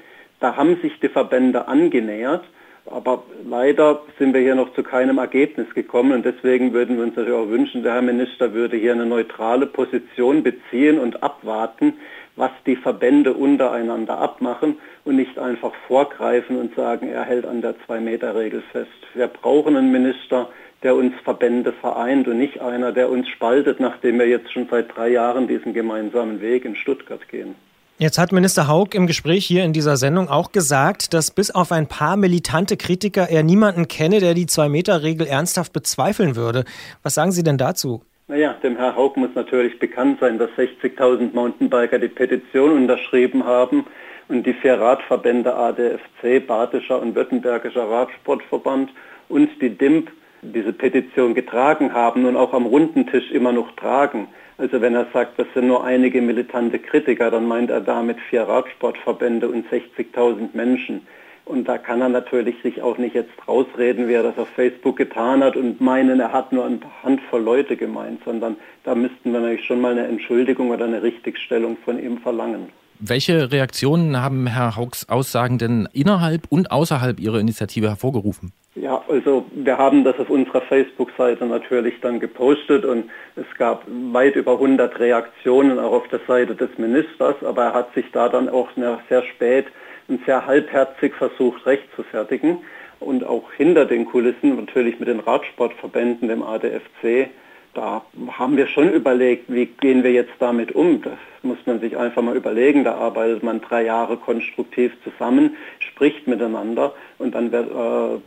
[0.41, 2.45] Da haben sich die Verbände angenähert,
[2.91, 7.17] aber leider sind wir hier noch zu keinem Ergebnis gekommen und deswegen würden wir uns
[7.17, 11.95] natürlich auch wünschen, der Herr Minister würde hier eine neutrale Position beziehen und abwarten,
[12.37, 17.75] was die Verbände untereinander abmachen und nicht einfach vorgreifen und sagen, er hält an der
[17.87, 18.91] Zwei-Meter-Regel fest.
[19.15, 20.49] Wir brauchen einen Minister,
[20.83, 24.95] der uns Verbände vereint und nicht einer, der uns spaltet, nachdem wir jetzt schon seit
[24.97, 27.57] drei Jahren diesen gemeinsamen Weg in Stuttgart gehen.
[28.01, 31.73] Jetzt hat Minister Haug im Gespräch hier in dieser Sendung auch gesagt, dass bis auf
[31.73, 36.65] ein paar militante Kritiker er niemanden kenne, der die Zwei-Meter-Regel ernsthaft bezweifeln würde.
[37.03, 38.03] Was sagen Sie denn dazu?
[38.29, 43.85] Naja, dem Herr Haug muss natürlich bekannt sein, dass 60.000 Mountainbiker die Petition unterschrieben haben
[44.29, 48.91] und die vier Radverbände ADFC, Badischer und Württembergischer Radsportverband
[49.29, 54.29] und die DIMP diese Petition getragen haben und auch am runden Tisch immer noch tragen.
[54.59, 58.43] Also wenn er sagt, das sind nur einige militante Kritiker, dann meint er damit vier
[58.43, 61.07] Radsportverbände und 60.000 Menschen.
[61.45, 64.97] Und da kann er natürlich sich auch nicht jetzt rausreden, wie er das auf Facebook
[64.97, 69.41] getan hat und meinen, er hat nur eine Handvoll Leute gemeint, sondern da müssten wir
[69.41, 72.69] natürlich schon mal eine Entschuldigung oder eine Richtigstellung von ihm verlangen.
[72.99, 78.53] Welche Reaktionen haben Herr Haugs Aussagen denn innerhalb und außerhalb Ihrer Initiative hervorgerufen?
[78.81, 84.37] Ja, also wir haben das auf unserer Facebook-Seite natürlich dann gepostet und es gab weit
[84.37, 88.49] über 100 Reaktionen auch auf der Seite des Ministers, aber er hat sich da dann
[88.49, 88.69] auch
[89.09, 89.67] sehr spät
[90.07, 92.59] und sehr halbherzig versucht rechtfertigen
[93.01, 97.31] und auch hinter den Kulissen natürlich mit den Radsportverbänden, dem ADFC,
[97.75, 98.03] da
[98.33, 101.03] haben wir schon überlegt, wie gehen wir jetzt damit um.
[101.03, 102.85] Das muss man sich einfach mal überlegen.
[102.85, 108.21] Da arbeitet man drei Jahre konstruktiv zusammen, spricht miteinander und dann wird äh,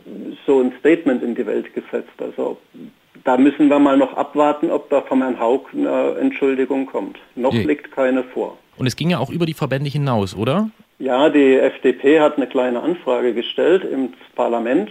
[0.46, 2.12] so ein Statement in die Welt gesetzt.
[2.18, 2.58] Also
[3.24, 7.18] da müssen wir mal noch abwarten, ob da von Herrn Haug eine Entschuldigung kommt.
[7.34, 7.64] Noch nee.
[7.64, 8.58] liegt keine vor.
[8.78, 10.70] Und es ging ja auch über die Verbände hinaus, oder?
[10.98, 14.90] Ja, die FDP hat eine kleine Anfrage gestellt ins Parlament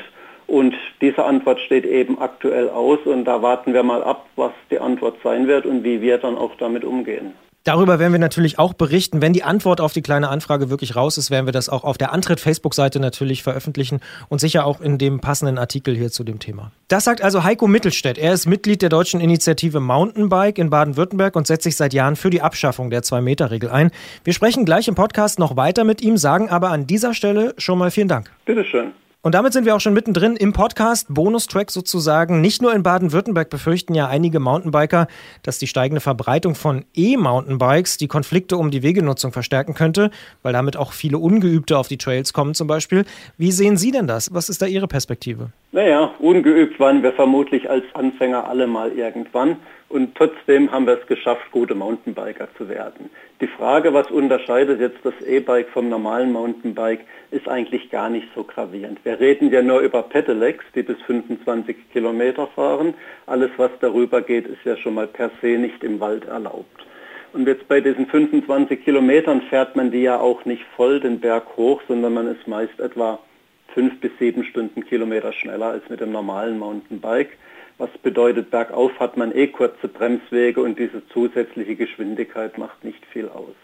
[0.51, 4.79] und diese Antwort steht eben aktuell aus und da warten wir mal ab, was die
[4.79, 7.33] Antwort sein wird und wie wir dann auch damit umgehen.
[7.63, 9.21] Darüber werden wir natürlich auch berichten.
[9.21, 11.97] Wenn die Antwort auf die kleine Anfrage wirklich raus ist, werden wir das auch auf
[11.97, 16.71] der Antritt-Facebook-Seite natürlich veröffentlichen und sicher auch in dem passenden Artikel hier zu dem Thema.
[16.87, 18.17] Das sagt also Heiko Mittelstädt.
[18.17, 22.31] Er ist Mitglied der deutschen Initiative Mountainbike in Baden-Württemberg und setzt sich seit Jahren für
[22.31, 23.91] die Abschaffung der Zwei-Meter-Regel ein.
[24.23, 27.77] Wir sprechen gleich im Podcast noch weiter mit ihm, sagen aber an dieser Stelle schon
[27.77, 28.31] mal vielen Dank.
[28.45, 28.91] Bitteschön.
[29.23, 32.41] Und damit sind wir auch schon mittendrin im Podcast, Bonustrack sozusagen.
[32.41, 35.05] Nicht nur in Baden-Württemberg befürchten ja einige Mountainbiker,
[35.43, 40.09] dass die steigende Verbreitung von E-Mountainbikes die Konflikte um die Wegenutzung verstärken könnte,
[40.41, 43.05] weil damit auch viele Ungeübte auf die Trails kommen zum Beispiel.
[43.37, 44.33] Wie sehen Sie denn das?
[44.33, 45.51] Was ist da Ihre Perspektive?
[45.71, 49.57] Naja, ungeübt waren wir vermutlich als Anfänger alle mal irgendwann
[49.91, 53.09] und trotzdem haben wir es geschafft, gute Mountainbiker zu werden.
[53.41, 57.01] Die Frage, was unterscheidet jetzt das E-Bike vom normalen Mountainbike,
[57.31, 58.99] ist eigentlich gar nicht so gravierend.
[59.03, 62.93] Wir reden ja nur über Pedelecs, die bis 25 Kilometer fahren.
[63.25, 66.85] Alles, was darüber geht, ist ja schon mal per se nicht im Wald erlaubt.
[67.33, 71.55] Und jetzt bei diesen 25 Kilometern fährt man die ja auch nicht voll den Berg
[71.55, 73.19] hoch, sondern man ist meist etwa
[73.73, 77.37] fünf bis sieben Stundenkilometer schneller als mit dem normalen Mountainbike.
[77.81, 83.27] Was bedeutet, bergauf hat man eh kurze Bremswege und diese zusätzliche Geschwindigkeit macht nicht viel
[83.27, 83.55] aus.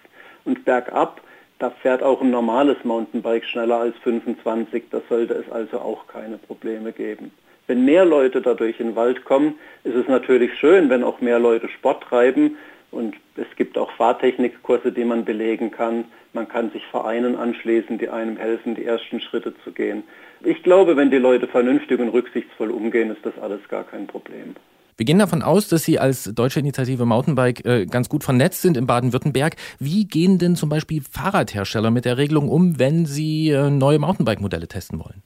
[0.43, 1.21] Und bergab,
[1.59, 6.39] da fährt auch ein normales Mountainbike schneller als 25, da sollte es also auch keine
[6.39, 7.29] Probleme geben.
[7.67, 9.53] Wenn mehr Leute dadurch in den Wald kommen,
[9.83, 12.57] ist es natürlich schön, wenn auch mehr Leute Sport treiben
[12.97, 16.05] und es gibt auch Fahrtechnikkurse, die man belegen kann.
[16.33, 20.03] Man kann sich Vereinen anschließen, die einem helfen, die ersten Schritte zu gehen.
[20.43, 24.55] Ich glaube, wenn die Leute vernünftig und rücksichtsvoll umgehen, ist das alles gar kein Problem.
[24.97, 28.77] Wir gehen davon aus, dass Sie als deutsche Initiative Mountainbike äh, ganz gut vernetzt sind
[28.77, 29.55] in Baden-Württemberg.
[29.79, 34.67] Wie gehen denn zum Beispiel Fahrradhersteller mit der Regelung um, wenn sie äh, neue Mountainbike-Modelle
[34.67, 35.21] testen wollen?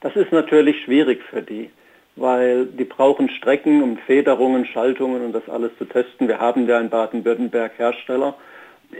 [0.00, 1.70] Das ist natürlich schwierig für die,
[2.16, 6.28] weil die brauchen Strecken, um Federungen, Schaltungen und das alles zu testen.
[6.28, 8.34] Wir haben ja in Baden-Württemberg Hersteller,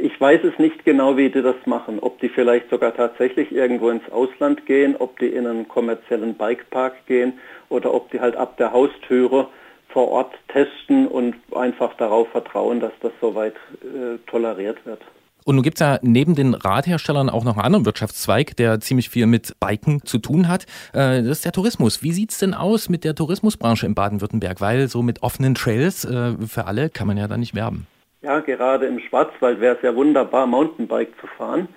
[0.00, 1.98] ich weiß es nicht genau, wie die das machen.
[2.00, 7.06] Ob die vielleicht sogar tatsächlich irgendwo ins Ausland gehen, ob die in einen kommerziellen Bikepark
[7.06, 7.34] gehen
[7.68, 9.48] oder ob die halt ab der Haustüre
[9.88, 15.00] vor Ort testen und einfach darauf vertrauen, dass das soweit äh, toleriert wird.
[15.44, 19.10] Und nun gibt es ja neben den Radherstellern auch noch einen anderen Wirtschaftszweig, der ziemlich
[19.10, 20.64] viel mit Biken zu tun hat.
[20.92, 22.02] Äh, das ist der Tourismus.
[22.02, 24.60] Wie sieht es denn aus mit der Tourismusbranche in Baden-Württemberg?
[24.60, 27.86] Weil so mit offenen Trails äh, für alle kann man ja da nicht werben.
[28.22, 31.68] Ja, gerade im Schwarzwald wäre es ja wunderbar, Mountainbike zu fahren.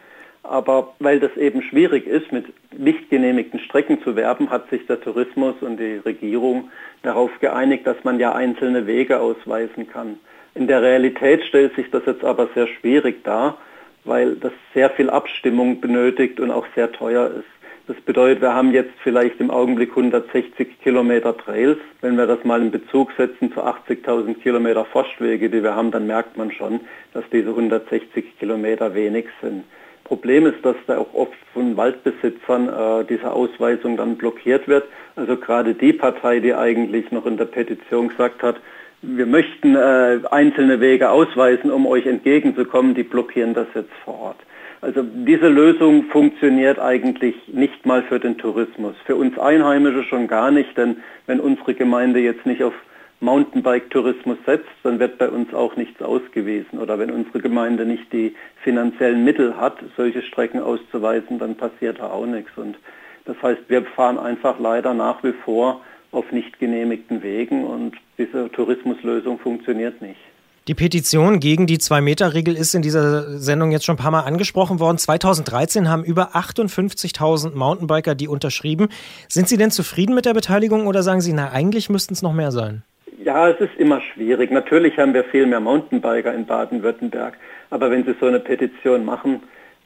[0.44, 5.02] Aber weil das eben schwierig ist, mit nicht genehmigten Strecken zu werben, hat sich der
[5.02, 6.72] Tourismus und die Regierung
[7.04, 10.20] darauf geeinigt, dass man ja einzelne Wege ausweisen kann.
[10.58, 13.60] In der Realität stellt sich das jetzt aber sehr schwierig dar,
[14.06, 17.46] weil das sehr viel Abstimmung benötigt und auch sehr teuer ist.
[17.86, 21.78] Das bedeutet, wir haben jetzt vielleicht im Augenblick 160 Kilometer Trails.
[22.02, 26.08] Wenn wir das mal in Bezug setzen zu 80.000 Kilometer Forstwege, die wir haben, dann
[26.08, 26.80] merkt man schon,
[27.14, 29.64] dass diese 160 Kilometer wenig sind.
[30.06, 34.86] Problem ist, dass da auch oft von Waldbesitzern äh, diese Ausweisung dann blockiert wird.
[35.16, 38.56] Also gerade die Partei, die eigentlich noch in der Petition gesagt hat,
[39.02, 44.38] wir möchten äh, einzelne Wege ausweisen, um euch entgegenzukommen, die blockieren das jetzt vor Ort.
[44.82, 48.96] Also diese Lösung funktioniert eigentlich nicht mal für den Tourismus.
[49.06, 52.74] Für uns Einheimische schon gar nicht, denn wenn unsere Gemeinde jetzt nicht auf
[53.20, 56.78] Mountainbike-Tourismus setzt, dann wird bei uns auch nichts ausgewiesen.
[56.78, 62.12] Oder wenn unsere Gemeinde nicht die finanziellen Mittel hat, solche Strecken auszuweisen, dann passiert da
[62.12, 62.52] auch nichts.
[62.56, 62.78] Und
[63.26, 65.82] das heißt, wir fahren einfach leider nach wie vor
[66.12, 70.20] auf nicht genehmigten Wegen und diese Tourismuslösung funktioniert nicht.
[70.68, 74.82] Die Petition gegen die Zwei-Meter-Regel ist in dieser Sendung jetzt schon ein paar Mal angesprochen
[74.82, 74.98] worden.
[74.98, 78.90] 2013 haben über 58.000 Mountainbiker die unterschrieben.
[79.30, 82.34] Sind Sie denn zufrieden mit der Beteiligung oder sagen Sie, na, eigentlich müssten es noch
[82.34, 82.84] mehr sein?
[83.24, 84.52] Ja, es ist immer schwierig.
[84.52, 87.38] Natürlich haben wir viel mehr Mountainbiker in Baden-Württemberg.
[87.70, 89.44] Aber wenn Sie so eine Petition machen,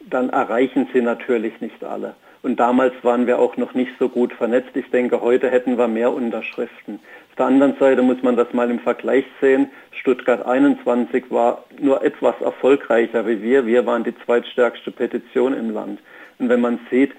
[0.10, 2.16] dann erreichen Sie natürlich nicht alle.
[2.44, 4.76] Und damals waren wir auch noch nicht so gut vernetzt.
[4.76, 7.00] Ich denke, heute hätten wir mehr Unterschriften.
[7.30, 9.70] Auf der anderen Seite muss man das mal im Vergleich sehen.
[9.92, 13.66] Stuttgart 21 war nur etwas erfolgreicher wie wir.
[13.68, 16.00] Wir waren die zweitstärkste Petition im Land.
[16.40, 17.12] Und wenn man sieht,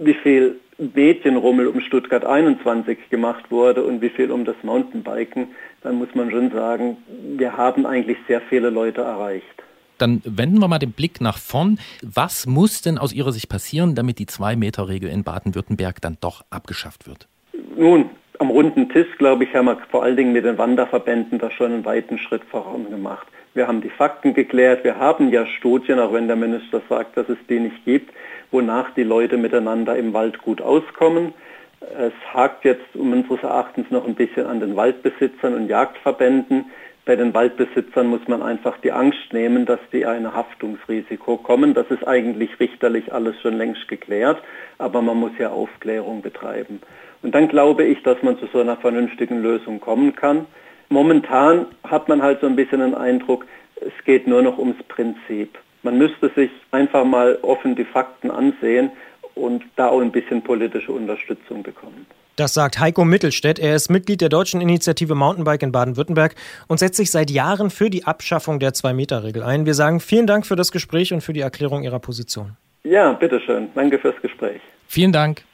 [0.00, 5.48] wie viel Medienrummel um Stuttgart 21 gemacht wurde und wie viel um das Mountainbiken,
[5.82, 6.98] dann muss man schon sagen,
[7.36, 9.62] wir haben eigentlich sehr viele Leute erreicht.
[9.98, 11.78] Dann wenden wir mal den Blick nach vorn.
[12.02, 17.06] Was muss denn aus Ihrer Sicht passieren, damit die Zwei-Meter-Regel in Baden-Württemberg dann doch abgeschafft
[17.06, 17.28] wird?
[17.76, 21.50] Nun, am runden Tisch, glaube ich, haben wir vor allen Dingen mit den Wanderverbänden da
[21.50, 23.26] schon einen weiten Schritt voran gemacht.
[23.54, 24.84] Wir haben die Fakten geklärt.
[24.84, 28.12] Wir haben ja Studien, auch wenn der Minister sagt, dass es die nicht gibt,
[28.50, 31.32] wonach die Leute miteinander im Wald gut auskommen.
[31.80, 36.66] Es hakt jetzt unseres Erachtens noch ein bisschen an den Waldbesitzern und Jagdverbänden.
[37.06, 41.72] Bei den Waldbesitzern muss man einfach die Angst nehmen, dass die ein Haftungsrisiko kommen.
[41.72, 44.42] Das ist eigentlich richterlich alles schon längst geklärt,
[44.78, 46.80] aber man muss ja Aufklärung betreiben.
[47.22, 50.46] Und dann glaube ich, dass man zu so einer vernünftigen Lösung kommen kann.
[50.88, 55.56] Momentan hat man halt so ein bisschen den Eindruck, es geht nur noch ums Prinzip.
[55.84, 58.90] Man müsste sich einfach mal offen die Fakten ansehen
[59.36, 62.04] und da auch ein bisschen politische Unterstützung bekommen.
[62.36, 63.58] Das sagt Heiko Mittelstädt.
[63.58, 66.34] Er ist Mitglied der deutschen Initiative Mountainbike in Baden-Württemberg
[66.68, 69.64] und setzt sich seit Jahren für die Abschaffung der Zwei-Meter-Regel ein.
[69.64, 72.58] Wir sagen vielen Dank für das Gespräch und für die Erklärung Ihrer Position.
[72.84, 73.68] Ja, bitteschön.
[73.74, 74.60] Danke fürs Gespräch.
[74.86, 75.44] Vielen Dank.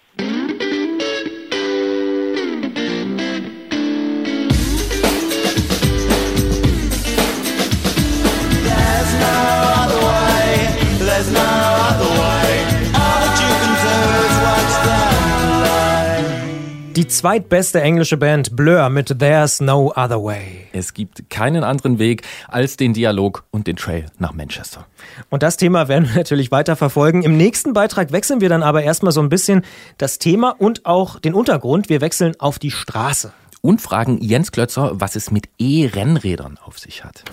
[17.13, 20.67] Zweitbeste englische Band Blur mit There's No Other Way.
[20.73, 24.87] Es gibt keinen anderen Weg als den Dialog und den Trail nach Manchester.
[25.29, 27.23] Und das Thema werden wir natürlich weiter verfolgen.
[27.23, 29.63] Im nächsten Beitrag wechseln wir dann aber erstmal so ein bisschen
[29.99, 31.91] das Thema und auch den Untergrund.
[31.91, 33.33] Wir wechseln auf die Straße.
[33.61, 37.25] Und fragen Jens Klötzer, was es mit E-Rennrädern auf sich hat.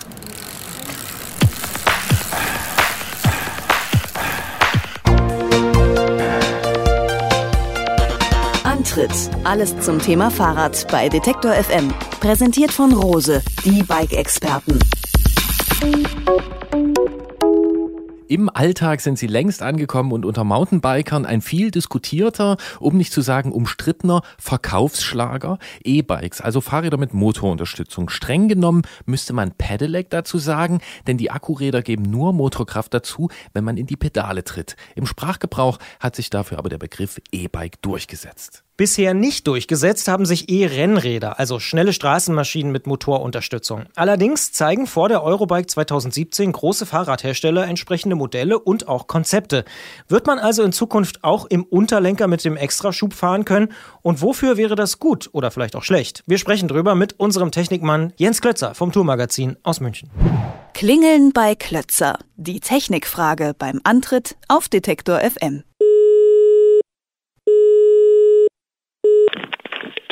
[8.90, 9.30] Antritt.
[9.44, 11.94] Alles zum Thema Fahrrad bei Detektor FM.
[12.18, 14.80] Präsentiert von Rose, die Bike-Experten.
[18.26, 23.20] Im Alltag sind sie längst angekommen und unter Mountainbikern ein viel diskutierter, um nicht zu
[23.20, 25.58] sagen umstrittener Verkaufsschlager.
[25.84, 28.08] E-Bikes, also Fahrräder mit Motorunterstützung.
[28.08, 33.62] Streng genommen müsste man Pedelec dazu sagen, denn die Akkuräder geben nur Motorkraft dazu, wenn
[33.62, 34.74] man in die Pedale tritt.
[34.96, 38.64] Im Sprachgebrauch hat sich dafür aber der Begriff E-Bike durchgesetzt.
[38.80, 43.84] Bisher nicht durchgesetzt haben sich E-Rennräder, also schnelle Straßenmaschinen mit Motorunterstützung.
[43.94, 49.66] Allerdings zeigen vor der Eurobike 2017 große Fahrradhersteller entsprechende Modelle und auch Konzepte.
[50.08, 53.68] Wird man also in Zukunft auch im Unterlenker mit dem Extraschub fahren können?
[54.00, 56.22] Und wofür wäre das gut oder vielleicht auch schlecht?
[56.26, 60.08] Wir sprechen drüber mit unserem Technikmann Jens Klötzer vom Tourmagazin aus München.
[60.72, 62.18] Klingeln bei Klötzer.
[62.36, 65.64] Die Technikfrage beim Antritt auf Detektor FM.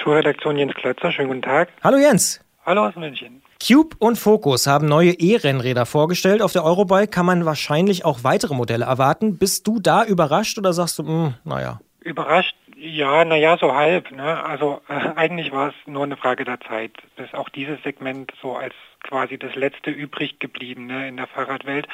[0.09, 1.69] Tourredaktion Jens Klötzer, schönen guten Tag.
[1.85, 2.41] Hallo Jens.
[2.65, 3.43] Hallo aus München.
[3.63, 6.41] Cube und Focus haben neue E-Rennräder vorgestellt.
[6.41, 9.37] Auf der Eurobike kann man wahrscheinlich auch weitere Modelle erwarten.
[9.37, 11.81] Bist du da überrascht oder sagst du, mh, naja?
[12.01, 12.57] Überrascht,
[12.89, 14.11] ja, naja, so halb.
[14.11, 14.43] Ne?
[14.45, 18.57] Also äh, eigentlich war es nur eine Frage der Zeit, bis auch dieses Segment so
[18.57, 21.87] als quasi das letzte übrig gebliebene in der Fahrradwelt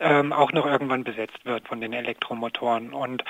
[0.00, 2.92] ähm, auch noch irgendwann besetzt wird von den Elektromotoren.
[2.92, 3.24] Und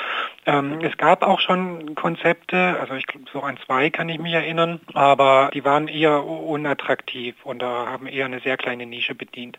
[0.46, 4.80] ähm, es gab auch schon Konzepte, also ich so an zwei kann ich mich erinnern,
[4.94, 9.58] aber die waren eher unattraktiv und da haben eher eine sehr kleine Nische bedient.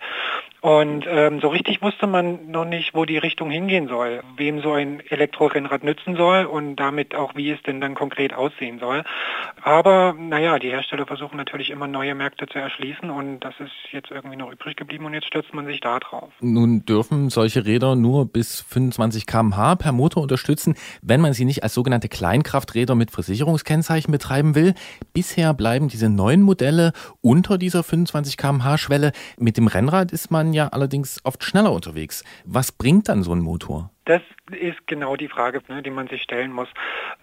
[0.61, 4.73] Und ähm, so richtig wusste man noch nicht, wo die Richtung hingehen soll, wem so
[4.73, 9.03] ein Elektrorennrad nützen soll und damit auch, wie es denn dann konkret aussehen soll.
[9.61, 14.11] Aber naja, die Hersteller versuchen natürlich immer neue Märkte zu erschließen und das ist jetzt
[14.11, 16.29] irgendwie noch übrig geblieben und jetzt stürzt man sich da drauf.
[16.41, 21.63] Nun dürfen solche Räder nur bis 25 km/h per Motor unterstützen, wenn man sie nicht
[21.63, 24.73] als sogenannte Kleinkrafträder mit Versicherungskennzeichen betreiben will.
[25.13, 29.11] Bisher bleiben diese neuen Modelle unter dieser 25 km/h Schwelle.
[29.37, 32.23] Mit dem Rennrad ist man ja allerdings oft schneller unterwegs.
[32.45, 33.91] Was bringt dann so ein Motor?
[34.09, 36.67] Das ist genau die Frage, ne, die man sich stellen muss.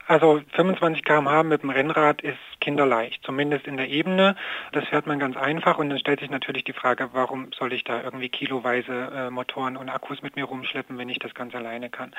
[0.07, 4.37] Also 25 km/h mit dem Rennrad ist kinderleicht, zumindest in der Ebene.
[4.71, 7.83] Das fährt man ganz einfach und dann stellt sich natürlich die Frage, warum soll ich
[7.83, 11.91] da irgendwie kiloweise äh, Motoren und Akkus mit mir rumschleppen, wenn ich das ganz alleine
[11.91, 12.15] kann.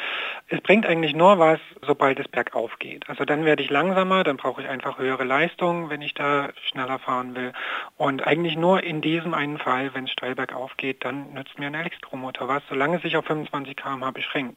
[0.50, 3.08] Es bringt eigentlich nur was, sobald es bergauf geht.
[3.08, 7.00] Also dann werde ich langsamer, dann brauche ich einfach höhere Leistung, wenn ich da schneller
[7.00, 7.54] fahren will.
[7.96, 11.68] Und eigentlich nur in diesem einen Fall, wenn es steil bergauf geht, dann nützt mir
[11.68, 14.57] ein Elektromotor was, solange es sich auf 25 km/h beschränkt.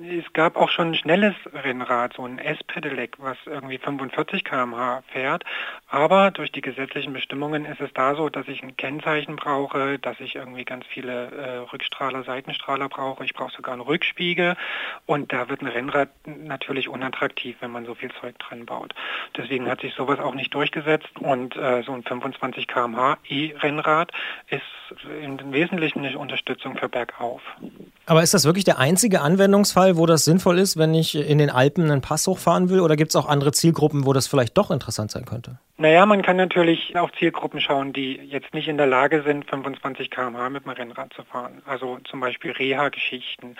[0.00, 5.44] Es gab auch schon ein schnelles Rennrad, so ein S-Pedelec, was irgendwie 45 km/h fährt.
[5.88, 10.20] Aber durch die gesetzlichen Bestimmungen ist es da so, dass ich ein Kennzeichen brauche, dass
[10.20, 13.24] ich irgendwie ganz viele äh, Rückstrahler, Seitenstrahler brauche.
[13.24, 14.56] Ich brauche sogar einen Rückspiegel.
[15.06, 18.94] Und da wird ein Rennrad natürlich unattraktiv, wenn man so viel Zeug dran baut.
[19.36, 21.18] Deswegen hat sich sowas auch nicht durchgesetzt.
[21.18, 24.12] Und äh, so ein 25 km/h E-Rennrad
[24.48, 24.62] ist
[25.22, 27.42] im Wesentlichen eine Unterstützung für bergauf.
[28.06, 31.50] Aber ist das wirklich der einzige Anwendungsfall, wo das sinnvoll ist, wenn ich in den
[31.50, 32.80] Alpen einen Pass hochfahren will?
[32.80, 35.58] Oder gibt es auch andere Zielgruppen, wo das vielleicht doch interessant sein könnte?
[35.80, 40.10] Naja, man kann natürlich auf Zielgruppen schauen, die jetzt nicht in der Lage sind, 25
[40.10, 41.62] km/h mit dem Rennrad zu fahren.
[41.66, 43.54] Also zum Beispiel Reha-Geschichten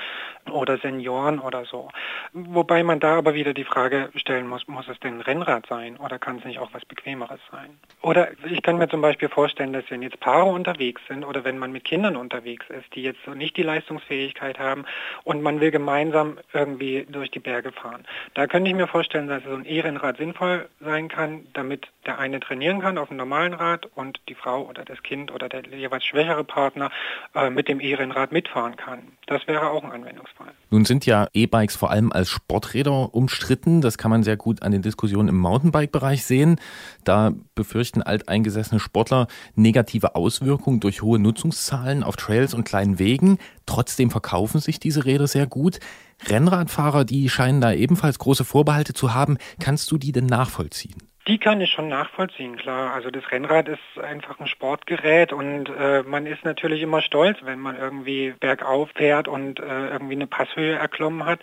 [0.51, 1.91] oder Senioren oder so.
[2.33, 5.97] Wobei man da aber wieder die Frage stellen muss, muss es denn ein Rennrad sein
[5.97, 7.79] oder kann es nicht auch was Bequemeres sein?
[8.03, 11.59] Oder ich kann mir zum Beispiel vorstellen, dass wenn jetzt Paare unterwegs sind oder wenn
[11.59, 14.87] man mit Kindern unterwegs ist, die jetzt nicht die Leistungsfähigkeit haben
[15.23, 18.05] und man will gemeinsam irgendwie durch die Berge fahren.
[18.35, 22.41] Da könnte ich mir vorstellen, dass so ein E-Rennrad sinnvoll sein kann, damit der eine
[22.41, 26.05] trainieren kann auf dem normalen Rad und die Frau oder das Kind oder der jeweils
[26.05, 26.91] schwächere Partner
[27.35, 29.01] äh, mit dem E-Rennrad mitfahren kann.
[29.27, 30.49] Das wäre auch ein Anwendungsfall.
[30.71, 33.83] Nun sind ja E-Bikes vor allem als Sporträder umstritten.
[33.83, 36.57] Das kann man sehr gut an den Diskussionen im Mountainbike-Bereich sehen.
[37.05, 43.39] Da befürchten alteingesessene Sportler negative Auswirkungen durch hohe Nutzungszahlen auf Trails und kleinen Wegen.
[43.67, 45.79] Trotzdem verkaufen sich diese Räder sehr gut.
[46.27, 49.37] Rennradfahrer, die scheinen da ebenfalls große Vorbehalte zu haben.
[49.61, 50.97] Kannst du die denn nachvollziehen?
[51.29, 52.95] Die kann ich schon nachvollziehen, klar.
[52.95, 57.61] Also das Rennrad ist einfach ein Sportgerät und äh, man ist natürlich immer stolz, wenn
[57.61, 61.41] man irgendwie bergauf fährt und äh, irgendwie eine Passhöhe erklommen hat.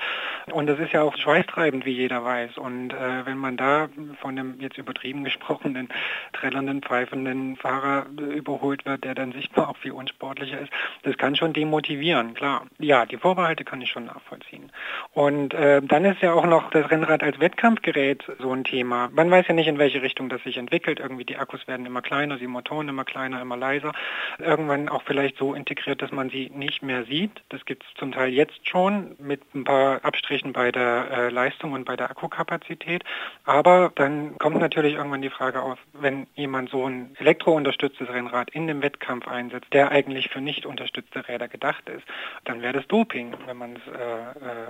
[0.51, 2.57] Und das ist ja auch schweißtreibend, wie jeder weiß.
[2.57, 3.87] Und äh, wenn man da
[4.21, 5.89] von einem jetzt übertrieben gesprochenen,
[6.33, 10.71] trällernden, pfeifenden Fahrer überholt wird, der dann sichtbar auch viel unsportlicher ist,
[11.03, 12.65] das kann schon demotivieren, klar.
[12.79, 14.71] Ja, die Vorbehalte kann ich schon nachvollziehen.
[15.13, 19.09] Und äh, dann ist ja auch noch das Rennrad als Wettkampfgerät so ein Thema.
[19.13, 20.99] Man weiß ja nicht, in welche Richtung das sich entwickelt.
[20.99, 23.91] Irgendwie die Akkus werden immer kleiner, die Motoren immer kleiner, immer leiser.
[24.39, 27.43] Irgendwann auch vielleicht so integriert, dass man sie nicht mehr sieht.
[27.49, 31.73] Das gibt es zum Teil jetzt schon mit ein paar Abstrichen bei der äh, Leistung
[31.73, 33.03] und bei der Akkukapazität.
[33.43, 38.67] Aber dann kommt natürlich irgendwann die Frage auf, wenn jemand so ein elektrounterstütztes Rennrad in
[38.67, 42.05] dem Wettkampf einsetzt, der eigentlich für nicht unterstützte Räder gedacht ist,
[42.45, 44.67] dann wäre das Doping, wenn man es äh, äh,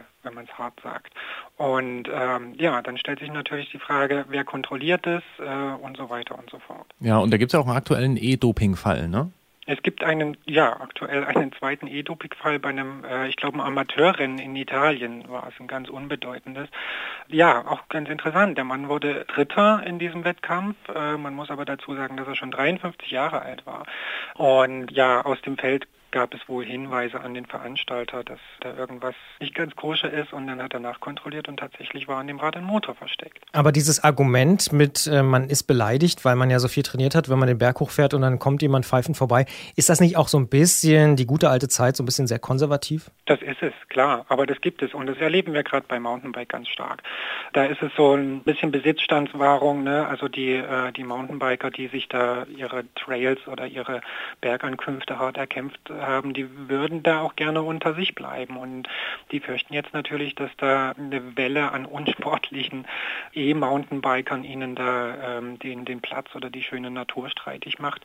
[0.57, 1.13] hart sagt.
[1.57, 6.09] Und ähm, ja, dann stellt sich natürlich die Frage, wer kontrolliert es äh, und so
[6.09, 6.87] weiter und so fort.
[6.99, 9.31] Ja, und da gibt es ja auch einen aktuellen E-Doping-Fall, ne?
[9.67, 14.55] Es gibt einen, ja, aktuell einen zweiten E-Doping-Fall bei einem, äh, ich glaube, Amateurrennen in
[14.55, 16.69] Italien war es ein ganz unbedeutendes.
[17.29, 18.57] Ja, auch ganz interessant.
[18.57, 20.77] Der Mann wurde Dritter in diesem Wettkampf.
[20.93, 23.85] Äh, man muss aber dazu sagen, dass er schon 53 Jahre alt war.
[24.35, 29.15] Und ja, aus dem Feld gab es wohl Hinweise an den Veranstalter, dass da irgendwas
[29.41, 32.55] nicht ganz koscher ist und dann hat er nachkontrolliert und tatsächlich war an dem Rad
[32.55, 33.43] ein Motor versteckt.
[33.51, 37.27] Aber dieses Argument mit, äh, man ist beleidigt, weil man ja so viel trainiert hat,
[37.29, 39.45] wenn man den Berg hochfährt und dann kommt jemand pfeifend vorbei,
[39.75, 42.39] ist das nicht auch so ein bisschen die gute alte Zeit, so ein bisschen sehr
[42.39, 43.11] konservativ?
[43.25, 46.47] Das ist es, klar, aber das gibt es und das erleben wir gerade bei Mountainbike
[46.47, 47.03] ganz stark.
[47.51, 50.07] Da ist es so ein bisschen Besitzstandswahrung, ne?
[50.07, 53.99] also die, äh, die Mountainbiker, die sich da ihre Trails oder ihre
[54.39, 58.57] Bergankünfte hart erkämpft haben, die würden da auch gerne unter sich bleiben.
[58.57, 58.87] Und
[59.31, 62.85] die fürchten jetzt natürlich, dass da eine Welle an unsportlichen
[63.33, 68.01] E-Mountainbikern ihnen da ähm, den, den Platz oder die schöne Natur streitig macht.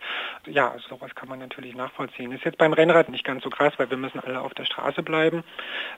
[0.47, 2.33] Ja, sowas kann man natürlich nachvollziehen.
[2.33, 5.03] Ist jetzt beim Rennrad nicht ganz so krass, weil wir müssen alle auf der Straße
[5.03, 5.45] bleiben.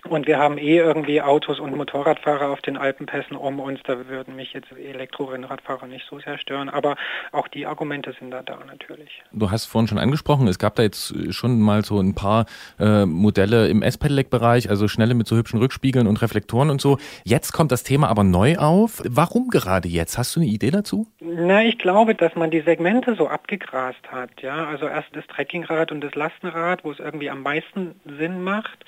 [0.09, 3.81] Und wir haben eh irgendwie Autos und Motorradfahrer auf den Alpenpässen um uns.
[3.85, 6.69] Da würden mich jetzt Elektrorennradfahrer nicht so sehr stören.
[6.69, 6.97] Aber
[7.33, 9.23] auch die Argumente sind da da natürlich.
[9.33, 12.47] Du hast vorhin schon angesprochen, es gab da jetzt schon mal so so ein paar
[12.79, 16.99] äh, Modelle im S-Pedelec-Bereich, also schnelle mit so hübschen Rückspiegeln und Reflektoren und so.
[17.25, 19.03] Jetzt kommt das Thema aber neu auf.
[19.07, 20.17] Warum gerade jetzt?
[20.19, 21.07] Hast du eine Idee dazu?
[21.21, 24.31] Na, ich glaube, dass man die Segmente so abgegrast hat.
[24.41, 28.85] Ja, also erst das Trekkingrad und das Lastenrad, wo es irgendwie am meisten Sinn macht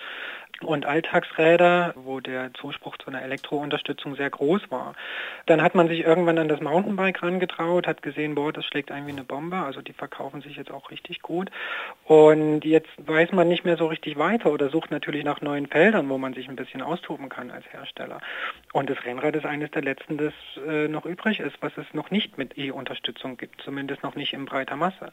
[0.60, 4.94] und Alltagsräder, wo der Zuspruch zu einer Elektrounterstützung sehr groß war.
[5.46, 9.06] Dann hat man sich irgendwann an das Mountainbike rangetraut, hat gesehen, boah, das schlägt ein
[9.06, 11.50] wie eine Bombe, also die verkaufen sich jetzt auch richtig gut.
[12.04, 16.08] Und jetzt weiß man nicht mehr so richtig weiter oder sucht natürlich nach neuen Feldern,
[16.08, 18.20] wo man sich ein bisschen austoben kann als Hersteller.
[18.72, 20.34] Und das Rennrad ist eines der letzten, das
[20.66, 24.44] äh, noch übrig ist, was es noch nicht mit E-Unterstützung gibt, zumindest noch nicht in
[24.44, 25.10] breiter Masse.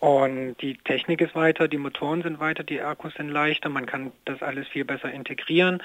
[0.00, 4.12] Und die Technik ist weiter, die Motoren sind weiter, die Akkus sind leichter, man kann
[4.24, 5.82] das alles viel besser integrieren.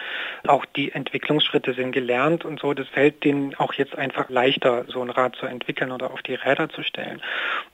[0.48, 2.74] Auch die Entwicklungsschritte sind gelernt und so.
[2.74, 6.36] Das fällt denen auch jetzt einfach leichter, so ein Rad zu entwickeln oder auf die
[6.36, 7.22] Räder zu stellen.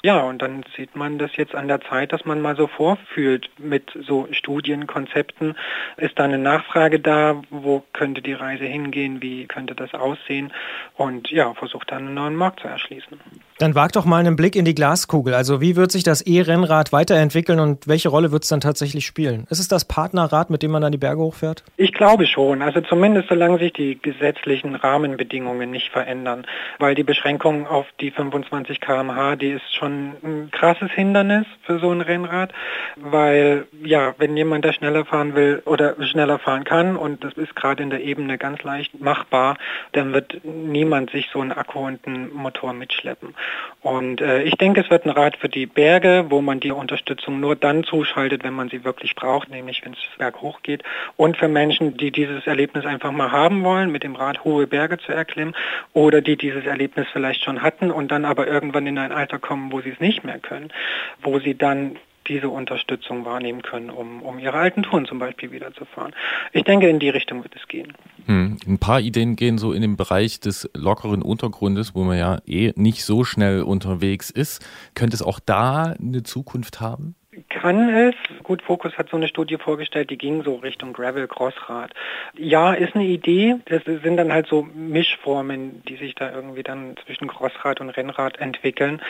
[0.02, 3.50] Ja, und dann sieht man das jetzt an der Zeit, dass man mal so vorfühlt
[3.58, 5.56] mit so Studienkonzepten.
[5.98, 7.42] Ist da eine Nachfrage da?
[7.50, 9.22] Wo könnte die Reise hingehen?
[9.22, 10.54] Wie könnte das aussehen?
[10.96, 13.20] Und ja, versucht dann einen neuen Markt zu erschließen.
[13.60, 15.34] Dann wag doch mal einen Blick in die Glaskugel.
[15.34, 19.46] Also wie wird sich das E-Rennrad weiterentwickeln und welche Rolle wird es dann tatsächlich spielen?
[19.50, 21.66] Ist es das Partnerrad, mit dem man dann die Berge hochfährt?
[21.76, 22.62] Ich glaube schon.
[22.62, 26.48] Also zumindest solange sich die gesetzlichen Rahmenbedingungen nicht verändern.
[26.78, 31.92] Weil die Beschränkung auf die 25 km/h, die ist schon ein krasses Hindernis für so
[31.92, 32.54] ein Rennrad.
[32.96, 37.58] Weil ja, wenn jemand da schneller fahren will oder schneller fahren kann und das ist
[37.58, 39.58] gerade in der Ebene ganz leicht machbar,
[39.92, 43.36] dann wird niemand sich so einen Akku und einen Motor mitschleppen.
[43.82, 47.40] Und äh, ich denke, es wird ein Rad für die Berge, wo man die Unterstützung
[47.40, 50.84] nur dann zuschaltet, wenn man sie wirklich braucht, nämlich wenn es berghoch geht.
[51.16, 54.98] Und für Menschen, die dieses Erlebnis einfach mal haben wollen, mit dem Rad hohe Berge
[54.98, 55.56] zu erklimmen
[55.94, 59.72] oder die dieses Erlebnis vielleicht schon hatten und dann aber irgendwann in ein Alter kommen,
[59.72, 60.74] wo sie es nicht mehr können,
[61.22, 61.96] wo sie dann
[62.30, 66.14] diese Unterstützung wahrnehmen können, um, um ihre alten Touren zum Beispiel wieder zu fahren.
[66.54, 67.94] Ich denke, in die Richtung wird es gehen.
[68.28, 68.58] Hm.
[68.66, 72.72] Ein paar Ideen gehen so in den Bereich des lockeren Untergrundes, wo man ja eh
[72.76, 74.66] nicht so schnell unterwegs ist.
[74.94, 77.16] Könnte es auch da eine Zukunft haben?
[77.50, 78.16] Kann es.
[78.44, 81.94] Gut, Focus hat so eine Studie vorgestellt, die ging so Richtung Gravel Crossrad.
[82.36, 83.56] Ja, ist eine Idee.
[83.66, 88.40] Das sind dann halt so Mischformen, die sich da irgendwie dann zwischen Crossrad und Rennrad
[88.40, 89.02] entwickeln.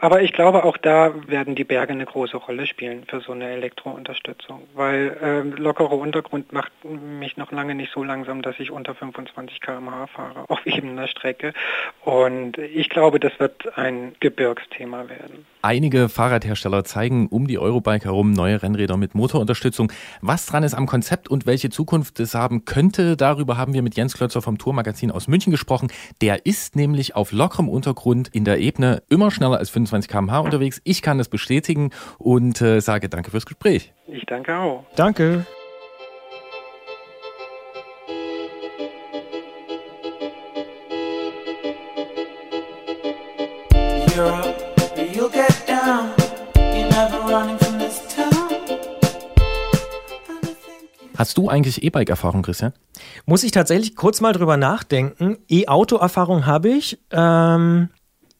[0.00, 3.48] Aber ich glaube, auch da werden die Berge eine große Rolle spielen für so eine
[3.50, 8.94] Elektrounterstützung, weil ähm, lockerer Untergrund macht mich noch lange nicht so langsam, dass ich unter
[8.94, 11.52] 25 km/h fahre auf ebener Strecke.
[12.04, 15.46] Und ich glaube, das wird ein Gebirgsthema werden.
[15.60, 19.92] Einige Fahrradhersteller zeigen um die Eurobike herum neue Rennräder mit Motorunterstützung.
[20.20, 23.96] Was dran ist am Konzept und welche Zukunft es haben könnte, darüber haben wir mit
[23.96, 25.88] Jens Klötzer vom Tourmagazin aus München gesprochen.
[26.20, 30.80] Der ist nämlich auf lockerem Untergrund in der Ebene immer schneller als 25 km/h unterwegs.
[30.84, 33.92] Ich kann das bestätigen und äh, sage danke fürs Gespräch.
[34.06, 34.84] Ich danke auch.
[34.94, 35.44] Danke.
[44.18, 44.47] Europe,
[51.18, 52.72] Hast du eigentlich E-Bike-Erfahrung, Christian?
[53.26, 55.36] Muss ich tatsächlich kurz mal drüber nachdenken.
[55.48, 56.96] E-Auto-Erfahrung habe ich.
[57.10, 57.88] Ähm,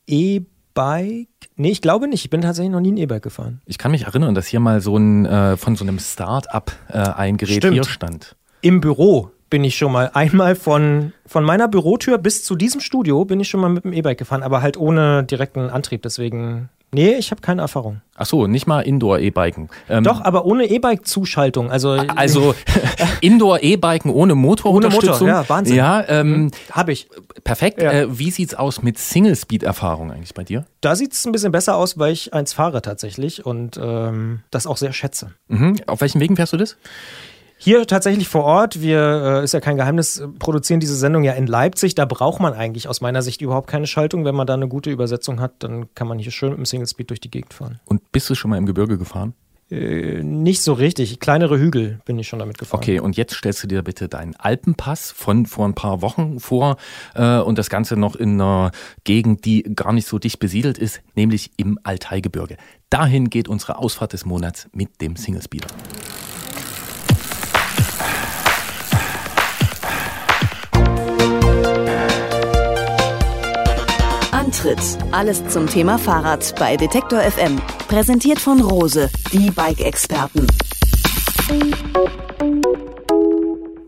[0.06, 1.28] E-Bike?
[1.56, 2.24] Nee, ich glaube nicht.
[2.24, 3.60] Ich bin tatsächlich noch nie ein E-Bike gefahren.
[3.66, 6.98] Ich kann mich erinnern, dass hier mal so ein äh, von so einem Start-up äh,
[6.98, 7.74] ein Gerät Stimmt.
[7.74, 8.36] hier stand.
[8.60, 13.24] Im Büro bin ich schon mal einmal von, von meiner Bürotür bis zu diesem Studio
[13.24, 16.02] bin ich schon mal mit dem E-Bike gefahren, aber halt ohne direkten Antrieb.
[16.02, 18.00] Deswegen, nee, ich habe keine Erfahrung.
[18.20, 19.68] Ach so, nicht mal Indoor-E-Biken.
[19.88, 21.70] Ähm, Doch, aber ohne E-Bike-Zuschaltung.
[21.70, 22.54] Also, Also
[23.20, 25.28] Indoor-E-Biken ohne Motorunterstützung.
[25.28, 25.76] Ohne Motor, ja, Wahnsinn.
[25.76, 27.08] Ja, ähm, habe ich.
[27.44, 27.80] perfekt.
[27.80, 27.92] Ja.
[27.92, 30.66] Äh, wie sieht's aus mit Single-Speed-Erfahrung eigentlich bei dir?
[30.80, 34.66] Da sieht es ein bisschen besser aus, weil ich eins fahre tatsächlich und ähm, das
[34.66, 35.32] auch sehr schätze.
[35.48, 35.76] Mhm.
[35.86, 36.76] Auf welchen Wegen fährst du das?
[37.60, 41.32] Hier tatsächlich vor Ort, wir, äh, ist ja kein Geheimnis, äh, produzieren diese Sendung ja
[41.32, 41.96] in Leipzig.
[41.96, 44.24] Da braucht man eigentlich aus meiner Sicht überhaupt keine Schaltung.
[44.24, 46.86] Wenn man da eine gute Übersetzung hat, dann kann man hier schön mit dem Single
[46.86, 47.80] Speed durch die Gegend fahren.
[47.84, 49.34] Und bist du schon mal im Gebirge gefahren?
[49.70, 51.18] Äh, nicht so richtig.
[51.18, 52.80] Kleinere Hügel bin ich schon damit gefahren.
[52.80, 56.76] Okay, und jetzt stellst du dir bitte deinen Alpenpass von vor ein paar Wochen vor
[57.14, 58.70] äh, und das Ganze noch in einer
[59.02, 62.56] Gegend, die gar nicht so dicht besiedelt ist, nämlich im Altaigebirge.
[62.88, 65.42] Dahin geht unsere Ausfahrt des Monats mit dem Single
[74.48, 74.80] Antritt.
[75.12, 77.60] Alles zum Thema Fahrrad bei Detektor FM.
[77.86, 80.46] Präsentiert von Rose, die Bike-Experten.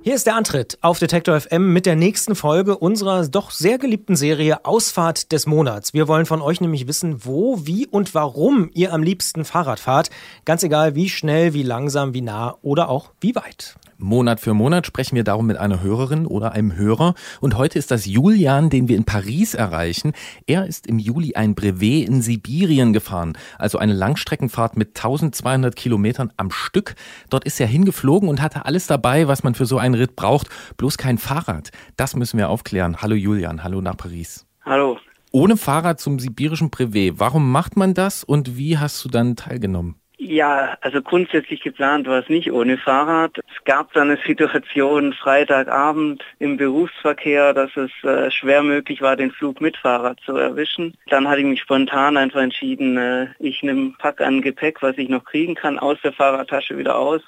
[0.03, 4.17] Hier ist der Antritt auf Detektor FM mit der nächsten Folge unserer doch sehr geliebten
[4.17, 5.95] Serie Ausfahrt des Monats.
[5.95, 10.11] Wir wollen von euch nämlich wissen, wo, wie und warum ihr am liebsten Fahrrad fahrt.
[10.45, 13.77] Ganz egal, wie schnell, wie langsam, wie nah oder auch wie weit.
[14.03, 17.15] Monat für Monat sprechen wir darum mit einer Hörerin oder einem Hörer.
[17.41, 20.13] Und heute ist das Julian, den wir in Paris erreichen.
[20.47, 26.33] Er ist im Juli ein Brevet in Sibirien gefahren, also eine Langstreckenfahrt mit 1200 Kilometern
[26.37, 26.95] am Stück.
[27.29, 30.49] Dort ist er hingeflogen und hatte alles dabei, was man für so einen Ritt braucht,
[30.77, 31.71] bloß kein Fahrrad.
[31.97, 33.03] Das müssen wir aufklären.
[33.03, 34.47] Hallo Julian, hallo nach Paris.
[34.65, 34.99] Hallo.
[35.33, 37.21] Ohne Fahrrad zum sibirischen Brevet.
[37.21, 40.00] Warum macht man das und wie hast du dann teilgenommen?
[40.31, 43.37] Ja, also grundsätzlich geplant war es nicht ohne Fahrrad.
[43.39, 49.33] Es gab dann eine Situation Freitagabend im Berufsverkehr, dass es äh, schwer möglich war, den
[49.33, 50.95] Flug mit Fahrrad zu erwischen.
[51.09, 55.09] Dann hatte ich mich spontan einfach entschieden, äh, ich nehme Pack an Gepäck, was ich
[55.09, 57.23] noch kriegen kann, aus der Fahrradtasche wieder aus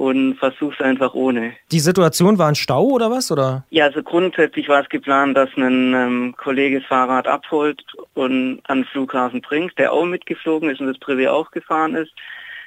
[0.00, 1.52] und versuch's einfach ohne.
[1.70, 3.30] Die Situation war ein Stau oder was?
[3.30, 3.66] Oder?
[3.68, 7.84] Ja, also grundsätzlich war es geplant, dass ein ähm, Kollege das Fahrrad abholt
[8.14, 12.12] und an den Flughafen bringt, der auch mitgeflogen ist und das Privé auch gefahren ist.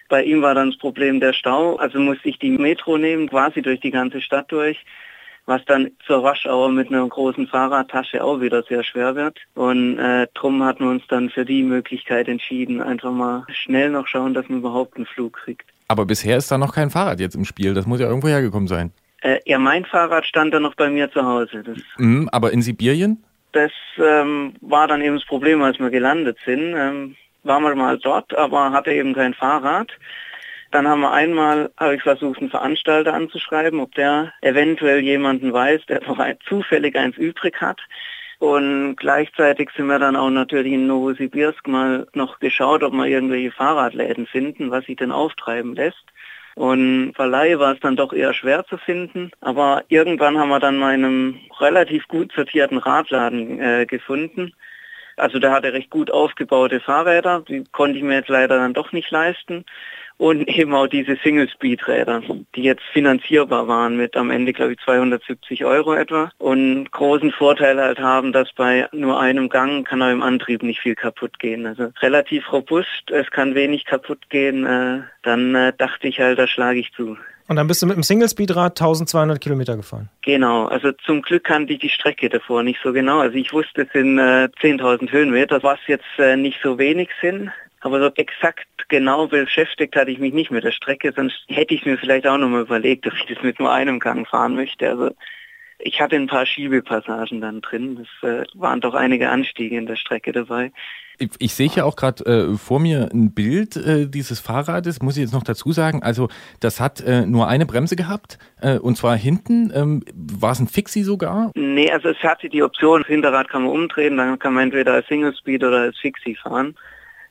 [0.09, 3.63] Bei ihm war dann das Problem der Stau, also musste ich die Metro nehmen, quasi
[3.63, 4.77] durch die ganze Stadt durch
[5.45, 9.39] was dann zur Rush-Hour mit einer großen Fahrradtasche auch wieder sehr schwer wird.
[9.55, 14.07] Und äh, drum hatten wir uns dann für die Möglichkeit entschieden, einfach mal schnell noch
[14.07, 15.72] schauen, dass man überhaupt einen Flug kriegt.
[15.94, 17.76] Aber bisher ist da noch kein Fahrrad jetzt im Spiel.
[17.76, 18.91] Das muss ja irgendwo hergekommen sein.
[19.22, 21.62] Äh, ja, mein Fahrrad stand dann noch bei mir zu Hause.
[21.64, 23.24] Das, mhm, aber in Sibirien?
[23.52, 26.74] Das ähm, war dann eben das Problem, als wir gelandet sind.
[26.76, 29.91] Ähm, waren wir mal dort, aber hatte eben kein Fahrrad.
[30.72, 35.82] Dann haben wir einmal, habe ich versucht, einen Veranstalter anzuschreiben, ob der eventuell jemanden weiß,
[35.86, 36.02] der
[36.50, 37.80] zufällig eins übrig hat.
[38.44, 43.54] Und gleichzeitig sind wir dann auch natürlich in Novosibirsk mal noch geschaut, ob wir irgendwelche
[43.54, 46.04] Fahrradläden finden, was sich denn auftreiben lässt.
[46.56, 49.32] Und Verleih war es dann doch eher schwer zu finden.
[49.39, 54.54] Aber irgendwann haben wir dann mal einen relativ gut sortierten Radladen äh, gefunden.
[55.16, 58.91] Also der hatte recht gut aufgebaute Fahrräder, die konnte ich mir jetzt leider dann doch
[58.91, 59.64] nicht leisten
[60.24, 62.21] und eben auch diese Single-Speed-Räder,
[62.55, 67.78] die jetzt finanzierbar waren mit am Ende, glaube ich, 270 Euro etwa und großen Vorteil
[67.78, 71.65] halt haben, dass bei nur einem Gang kann auch im Antrieb nicht viel kaputt gehen.
[71.65, 76.47] Also relativ robust, es kann wenig kaputt gehen, äh, dann äh, dachte ich halt, da
[76.47, 77.17] schlage ich zu.
[77.49, 80.09] Und dann bist du mit dem Single-Speed-Rad 1200 Kilometer gefahren?
[80.21, 83.19] Genau, also zum Glück kannte ich die Strecke davor nicht so genau.
[83.19, 87.51] Also ich wusste, es sind äh, 10.000 Höhenmeter, was jetzt äh, nicht so wenig sind.
[87.84, 91.86] Aber so exakt genau beschäftigt hatte ich mich nicht mit der Strecke, sonst hätte ich
[91.86, 94.89] mir vielleicht auch nochmal überlegt, dass ich das mit nur einem Gang fahren möchte.
[94.89, 95.11] Also
[95.79, 97.99] ich hatte ein paar Schiebepassagen dann drin.
[98.01, 100.71] Es äh, waren doch einige Anstiege in der Strecke dabei.
[101.19, 105.17] Ich, ich sehe ja auch gerade äh, vor mir ein Bild äh, dieses Fahrrades, muss
[105.17, 106.01] ich jetzt noch dazu sagen.
[106.01, 106.29] Also
[106.61, 109.73] das hat äh, nur eine Bremse gehabt äh, und zwar hinten.
[109.75, 111.51] Ähm, War es ein Fixie sogar?
[111.53, 114.93] Nee, also es hatte die Option, das Hinterrad kann man umdrehen, dann kann man entweder
[114.93, 116.75] als Single Speed oder als Fixie fahren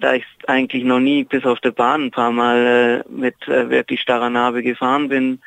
[0.03, 3.71] da ich eigentlich noch nie bis auf der Bahn ein paar Mal äh, mit äh,
[3.71, 5.41] wirklich starrer Narbe gefahren bin,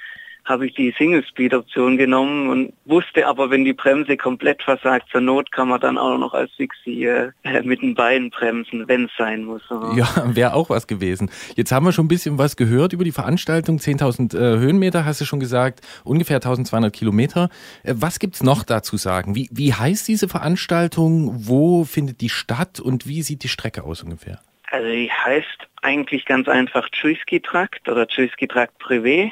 [0.45, 5.51] habe ich die Single-Speed-Option genommen und wusste aber, wenn die Bremse komplett versagt, zur Not
[5.51, 7.31] kann man dann auch noch als Fixie äh,
[7.63, 9.63] mit den Beinen bremsen, wenn es sein muss.
[9.69, 11.31] Aber ja, wäre auch was gewesen.
[11.55, 13.77] Jetzt haben wir schon ein bisschen was gehört über die Veranstaltung.
[13.77, 17.49] 10.000 äh, Höhenmeter hast du schon gesagt, ungefähr 1.200 Kilometer.
[17.83, 19.35] Äh, was gibt's noch dazu sagen?
[19.35, 21.31] Wie, wie heißt diese Veranstaltung?
[21.47, 24.39] Wo findet die statt und wie sieht die Strecke aus ungefähr?
[24.69, 29.31] Also die heißt eigentlich ganz einfach Tschüski Trakt oder Tschüski Trakt Privé.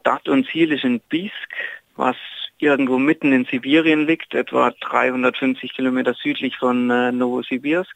[0.00, 1.54] Start und Ziel ist in Bisk,
[1.96, 2.16] was
[2.58, 7.94] irgendwo mitten in Sibirien liegt, etwa 350 Kilometer südlich von äh, Novosibirsk.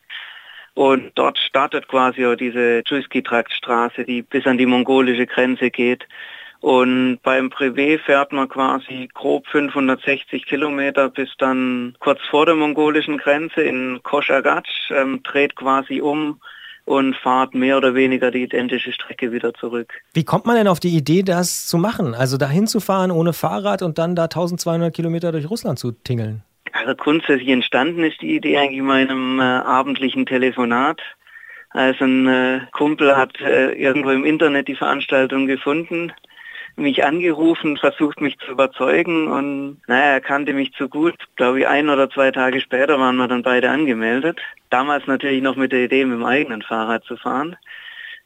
[0.74, 6.06] Und dort startet quasi auch diese Tschüski-Trakt-Straße, die bis an die mongolische Grenze geht.
[6.60, 13.18] Und beim Privé fährt man quasi grob 560 Kilometer bis dann kurz vor der mongolischen
[13.18, 16.40] Grenze in Koschagatsch, ähm, dreht quasi um
[16.84, 19.92] und fahrt mehr oder weniger die identische Strecke wieder zurück.
[20.12, 22.14] Wie kommt man denn auf die Idee, das zu machen?
[22.14, 26.42] Also dahin zu fahren ohne Fahrrad und dann da 1200 Kilometer durch Russland zu tingeln?
[26.72, 31.00] Also grundsätzlich entstanden ist die Idee eigentlich in meinem äh, abendlichen Telefonat.
[31.70, 36.12] Also ein äh, Kumpel hat äh, irgendwo im Internet die Veranstaltung gefunden,
[36.76, 41.14] mich angerufen, versucht mich zu überzeugen und naja, er kannte mich zu gut.
[41.36, 44.40] Glaube ich, ein oder zwei Tage später waren wir dann beide angemeldet.
[44.70, 47.56] Damals natürlich noch mit der Idee, mit dem eigenen Fahrrad zu fahren.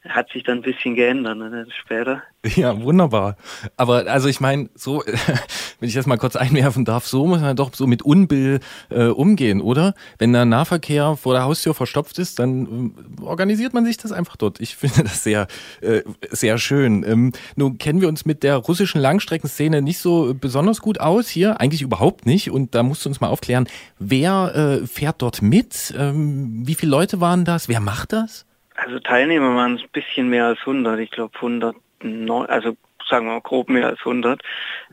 [0.05, 2.23] Hat sich dann ein bisschen geändert ne, später.
[2.55, 3.37] Ja, wunderbar.
[3.77, 5.03] Aber also ich meine, so,
[5.81, 9.07] wenn ich das mal kurz einwerfen darf, so muss man doch so mit Unbill äh,
[9.07, 9.95] umgehen, oder?
[10.19, 14.37] Wenn der Nahverkehr vor der Haustür verstopft ist, dann äh, organisiert man sich das einfach
[14.37, 14.61] dort.
[14.61, 15.49] Ich finde das sehr,
[15.81, 17.05] äh, sehr schön.
[17.05, 21.61] Ähm, nun kennen wir uns mit der russischen Langstreckenszene nicht so besonders gut aus hier,
[21.61, 22.53] eigentlich überhaupt nicht.
[22.53, 23.67] Und da musst du uns mal aufklären,
[23.99, 25.93] wer äh, fährt dort mit?
[25.99, 27.69] Ähm, wie viele Leute waren das?
[27.69, 28.47] Wer macht das?
[28.81, 32.77] Also Teilnehmer waren es ein bisschen mehr als 100, ich glaube 109, also
[33.09, 34.41] sagen wir mal grob mehr als 100,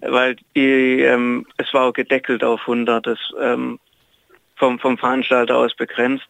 [0.02, 3.80] weil die, ähm, es war auch gedeckelt auf 100, das ähm,
[4.56, 6.28] vom, vom Veranstalter aus begrenzt,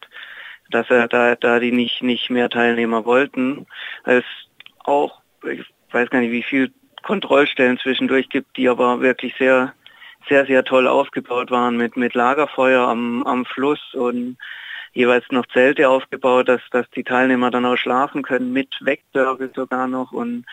[0.70, 3.66] dass er da, da die nicht, nicht mehr Teilnehmer wollten.
[4.04, 4.24] Es
[4.84, 9.72] auch, ich weiß gar nicht, wie viel Kontrollstellen zwischendurch gibt, die aber wirklich sehr,
[10.28, 14.36] sehr, sehr toll aufgebaut waren mit, mit Lagerfeuer am, am Fluss und
[14.96, 19.86] jeweils noch Zelte aufgebaut, dass, dass die Teilnehmer dann auch schlafen können, mit Wegdörfel sogar
[19.86, 20.44] noch und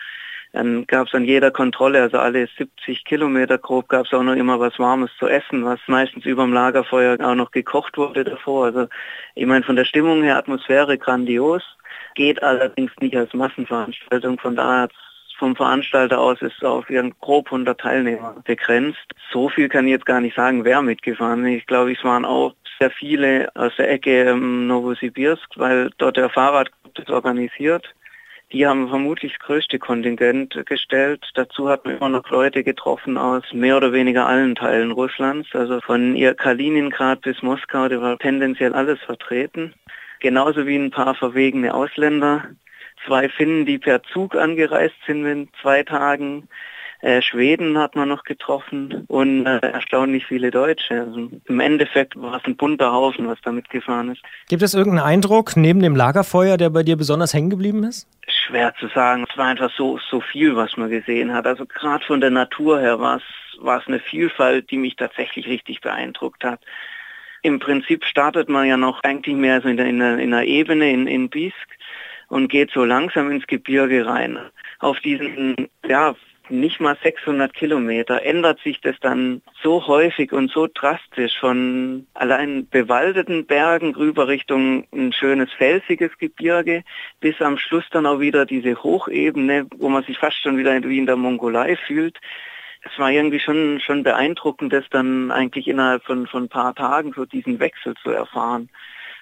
[0.52, 4.36] dann gab es an jeder Kontrolle, also alle 70 Kilometer grob, gab es auch noch
[4.36, 8.66] immer was Warmes zu essen, was meistens über dem Lagerfeuer auch noch gekocht wurde davor.
[8.66, 8.86] Also
[9.34, 11.62] ich meine von der Stimmung her Atmosphäre grandios,
[12.14, 14.88] geht allerdings nicht als Massenveranstaltung, von daher
[15.38, 19.04] vom Veranstalter aus ist auf ihren grob 100 Teilnehmer begrenzt.
[19.32, 21.58] So viel kann ich jetzt gar nicht sagen, wer mitgefahren ist.
[21.58, 26.28] Ich glaube, es waren auch sehr viele aus der Ecke ähm, Novosibirsk, weil dort der
[26.28, 27.94] Fahrradclub das organisiert.
[28.52, 31.24] Die haben vermutlich das größte Kontingent gestellt.
[31.34, 35.80] Dazu hat man immer noch Leute getroffen aus mehr oder weniger allen Teilen Russlands, also
[35.80, 39.72] von ihr Kaliningrad bis Moskau, da war tendenziell alles vertreten.
[40.20, 42.44] Genauso wie ein paar verwegene Ausländer.
[43.06, 46.48] Zwei Finnen, die per Zug angereist sind in zwei Tagen.
[47.04, 51.02] Äh, Schweden hat man noch getroffen und äh, erstaunlich viele Deutsche.
[51.02, 54.22] Also Im Endeffekt war es ein bunter Haufen, was da mitgefahren ist.
[54.48, 58.08] Gibt es irgendeinen Eindruck neben dem Lagerfeuer, der bei dir besonders hängen geblieben ist?
[58.26, 59.26] Schwer zu sagen.
[59.30, 61.46] Es war einfach so, so viel, was man gesehen hat.
[61.46, 63.22] Also gerade von der Natur her war es,
[63.62, 66.60] war es eine Vielfalt, die mich tatsächlich richtig beeindruckt hat.
[67.42, 70.46] Im Prinzip startet man ja noch eigentlich mehr so in der, in der, in der
[70.46, 71.68] Ebene in, in Bisk
[72.28, 74.38] und geht so langsam ins Gebirge rein.
[74.78, 76.14] Auf diesen, ja,
[76.50, 82.68] nicht mal 600 Kilometer ändert sich das dann so häufig und so drastisch von allein
[82.68, 86.84] bewaldeten Bergen rüber Richtung ein schönes felsiges Gebirge
[87.20, 90.98] bis am Schluss dann auch wieder diese Hochebene, wo man sich fast schon wieder wie
[90.98, 92.18] in der Mongolei fühlt.
[92.82, 97.14] Es war irgendwie schon, schon beeindruckend, das dann eigentlich innerhalb von, von ein paar Tagen
[97.14, 98.68] so diesen Wechsel zu erfahren.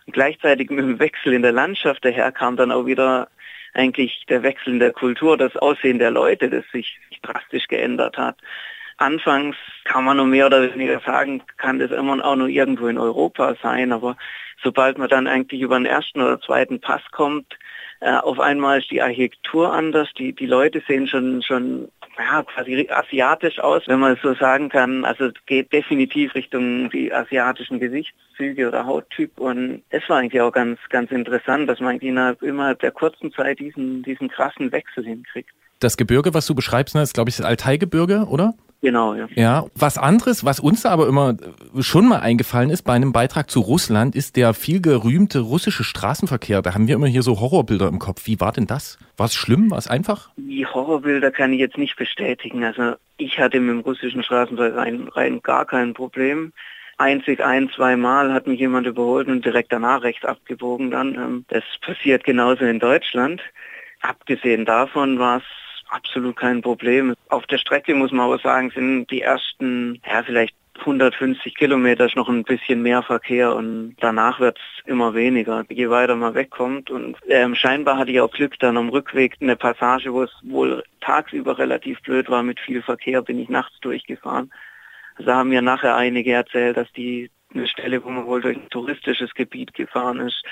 [0.06, 3.28] Und gleichzeitig mit dem Wechsel in der Landschaft daher kam dann auch wieder
[3.74, 8.36] eigentlich der Wechsel in der Kultur, das Aussehen der Leute, das sich drastisch geändert hat.
[8.98, 12.98] Anfangs kann man nur mehr oder weniger sagen, kann das immer auch nur irgendwo in
[12.98, 14.16] Europa sein, aber
[14.62, 17.58] sobald man dann eigentlich über den ersten oder zweiten Pass kommt,
[18.02, 21.88] äh, auf einmal ist die Architektur anders, die, die Leute sehen schon, schon
[22.18, 25.04] ja, quasi asiatisch aus, wenn man es so sagen kann.
[25.04, 30.50] Also es geht definitiv Richtung die asiatischen Gesichtszüge oder Hauttyp und es war eigentlich auch
[30.50, 35.50] ganz, ganz interessant, dass man innerhalb, innerhalb der kurzen Zeit diesen, diesen krassen Wechsel hinkriegt.
[35.78, 38.54] Das Gebirge, was du beschreibst, ne, ist, glaube ich, das Altaigebirge, oder?
[38.82, 39.28] Genau, ja.
[39.36, 41.36] Ja, was anderes, was uns aber immer
[41.80, 46.62] schon mal eingefallen ist bei einem Beitrag zu Russland, ist der viel gerühmte russische Straßenverkehr.
[46.62, 48.26] Da haben wir immer hier so Horrorbilder im Kopf.
[48.26, 48.98] Wie war denn das?
[49.16, 49.70] War es schlimm?
[49.70, 50.30] War es einfach?
[50.36, 52.64] Die Horrorbilder kann ich jetzt nicht bestätigen.
[52.64, 56.52] Also ich hatte mit dem russischen Straßenverkehr rein, rein gar kein Problem
[56.98, 61.14] einzig ein, zwei Mal hat mich jemand überholt und direkt danach rechts abgebogen dann.
[61.14, 63.42] Ähm, das passiert genauso in Deutschland.
[64.00, 65.44] Abgesehen davon war es
[65.92, 67.14] absolut kein Problem.
[67.28, 72.16] Auf der Strecke muss man aber sagen, sind die ersten, ja vielleicht 150 Kilometer ist
[72.16, 76.90] noch ein bisschen mehr Verkehr und danach wird es immer weniger, je weiter man wegkommt.
[76.90, 80.82] Und ähm, scheinbar hatte ich auch Glück, dann am Rückweg eine Passage, wo es wohl
[81.00, 84.50] tagsüber relativ blöd war mit viel Verkehr, bin ich nachts durchgefahren.
[85.16, 88.70] Also haben mir nachher einige erzählt, dass die eine Stelle, wo man wohl durch ein
[88.70, 90.42] touristisches Gebiet gefahren ist,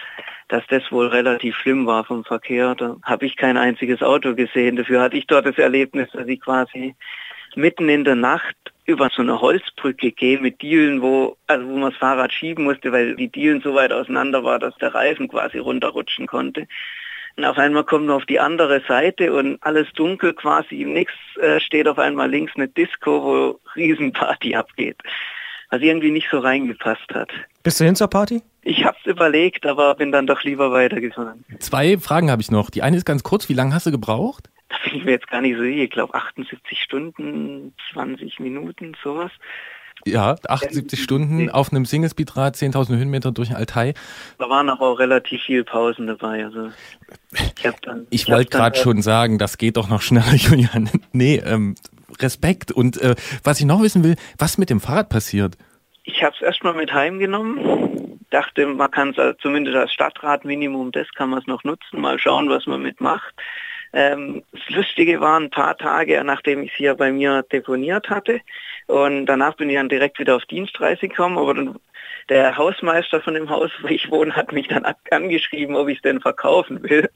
[0.48, 2.74] dass das wohl relativ schlimm war vom Verkehr.
[2.74, 4.76] Da habe ich kein einziges Auto gesehen.
[4.76, 6.94] Dafür hatte ich dort das Erlebnis, dass ich quasi
[7.54, 11.90] mitten in der Nacht über so eine Holzbrücke gehe mit Dielen, wo, also wo man
[11.90, 15.58] das Fahrrad schieben musste, weil die Dielen so weit auseinander war, dass der Reifen quasi
[15.58, 16.66] runterrutschen konnte.
[17.36, 21.60] Und auf einmal kommt man auf die andere Seite und alles dunkel quasi, nichts äh,
[21.60, 24.96] steht auf einmal links eine Disco, wo Riesenparty abgeht
[25.70, 27.30] was irgendwie nicht so reingepasst hat.
[27.62, 28.42] Bist du hin zur Party?
[28.62, 31.44] Ich hab's überlegt, aber bin dann doch lieber weitergefahren.
[31.60, 32.70] Zwei Fragen habe ich noch.
[32.70, 33.48] Die eine ist ganz kurz.
[33.48, 34.50] Wie lange hast du gebraucht?
[34.68, 35.82] Da bin ich mir jetzt gar nicht so sicher.
[35.82, 39.30] Ich glaube 78 Stunden, 20 Minuten, sowas.
[40.06, 43.92] Ja, 78 Stunden auf einem Single-Speed-Rad, 10.000 Höhenmeter durch den Altai.
[44.38, 46.44] Da waren aber auch relativ viele Pausen dabei.
[46.44, 46.70] Also
[47.32, 47.68] ich,
[48.10, 50.88] Ich wollte gerade äh, schon sagen, das geht doch noch schneller, Julian.
[51.12, 51.74] Nee, ähm,
[52.18, 52.72] Respekt.
[52.72, 55.56] Und äh, was ich noch wissen will, was mit dem Fahrrad passiert?
[56.04, 58.18] Ich habe es erstmal mit heimgenommen.
[58.30, 62.00] Dachte, man kann es zumindest als Stadtradminimum, das kann man es noch nutzen.
[62.00, 63.34] Mal schauen, was man mitmacht.
[63.92, 68.40] Ähm, das Lustige war ein paar Tage, nachdem ich es hier bei mir deponiert hatte.
[68.86, 71.38] Und danach bin ich dann direkt wieder auf Dienstreise gekommen.
[71.38, 71.78] Aber dann,
[72.28, 76.02] der Hausmeister von dem Haus, wo ich wohne, hat mich dann angeschrieben, ob ich es
[76.02, 77.10] denn verkaufen will.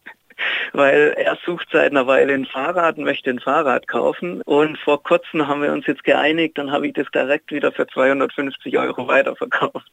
[0.73, 4.43] Weil er sucht seit einer Weile ein Fahrrad und möchte ein Fahrrad kaufen.
[4.43, 7.87] Und vor kurzem haben wir uns jetzt geeinigt, dann habe ich das direkt wieder für
[7.87, 9.91] 250 Euro weiterverkauft.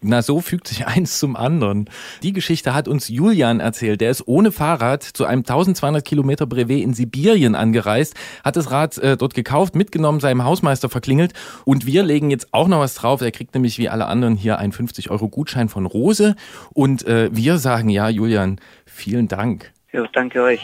[0.00, 1.90] Na, so fügt sich eins zum anderen.
[2.22, 4.00] Die Geschichte hat uns Julian erzählt.
[4.00, 8.96] Der ist ohne Fahrrad zu einem 1200 Kilometer Brevet in Sibirien angereist, hat das Rad
[8.98, 11.32] äh, dort gekauft, mitgenommen, seinem Hausmeister verklingelt
[11.64, 13.22] und wir legen jetzt auch noch was drauf.
[13.22, 16.36] Er kriegt nämlich wie alle anderen hier einen 50 Euro Gutschein von Rose
[16.72, 18.60] und äh, wir sagen ja, Julian,
[18.98, 19.72] vielen Dank.
[19.92, 20.60] Ja, danke euch.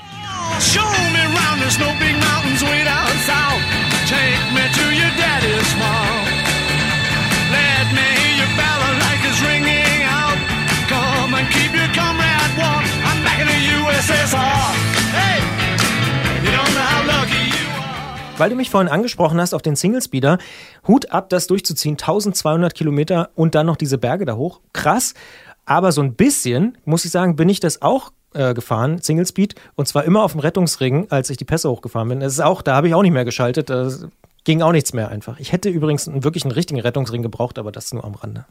[0.61, 0.83] Show
[1.13, 3.63] me round, there's no big mountains way down south.
[4.07, 6.27] Take me to your daddy's farm.
[7.51, 10.39] Let me hear your balalaikas ringing out.
[10.91, 12.85] Come and keep your comrade warm.
[13.09, 14.67] I'm back in the USSR.
[15.17, 15.41] Hey,
[16.45, 18.39] you don't know how lucky you are.
[18.39, 20.39] Weil du mich vorhin angesprochen hast auf den Single-Speeder,
[20.87, 24.61] Hut ab, das durchzuziehen, 1200 Kilometer und dann noch diese Berge da hoch.
[24.73, 25.15] Krass,
[25.65, 29.55] aber so ein bisschen, muss ich sagen, bin ich das auch äh, gefahren, Single Speed,
[29.75, 32.21] und zwar immer auf dem Rettungsring, als ich die Pässe hochgefahren bin.
[32.21, 33.91] Das ist auch, da habe ich auch nicht mehr geschaltet, da
[34.45, 35.41] ging auch nichts mehr einfach.
[35.41, 38.45] Ich hätte übrigens einen, wirklich einen richtigen Rettungsring gebraucht, aber das nur am Rande.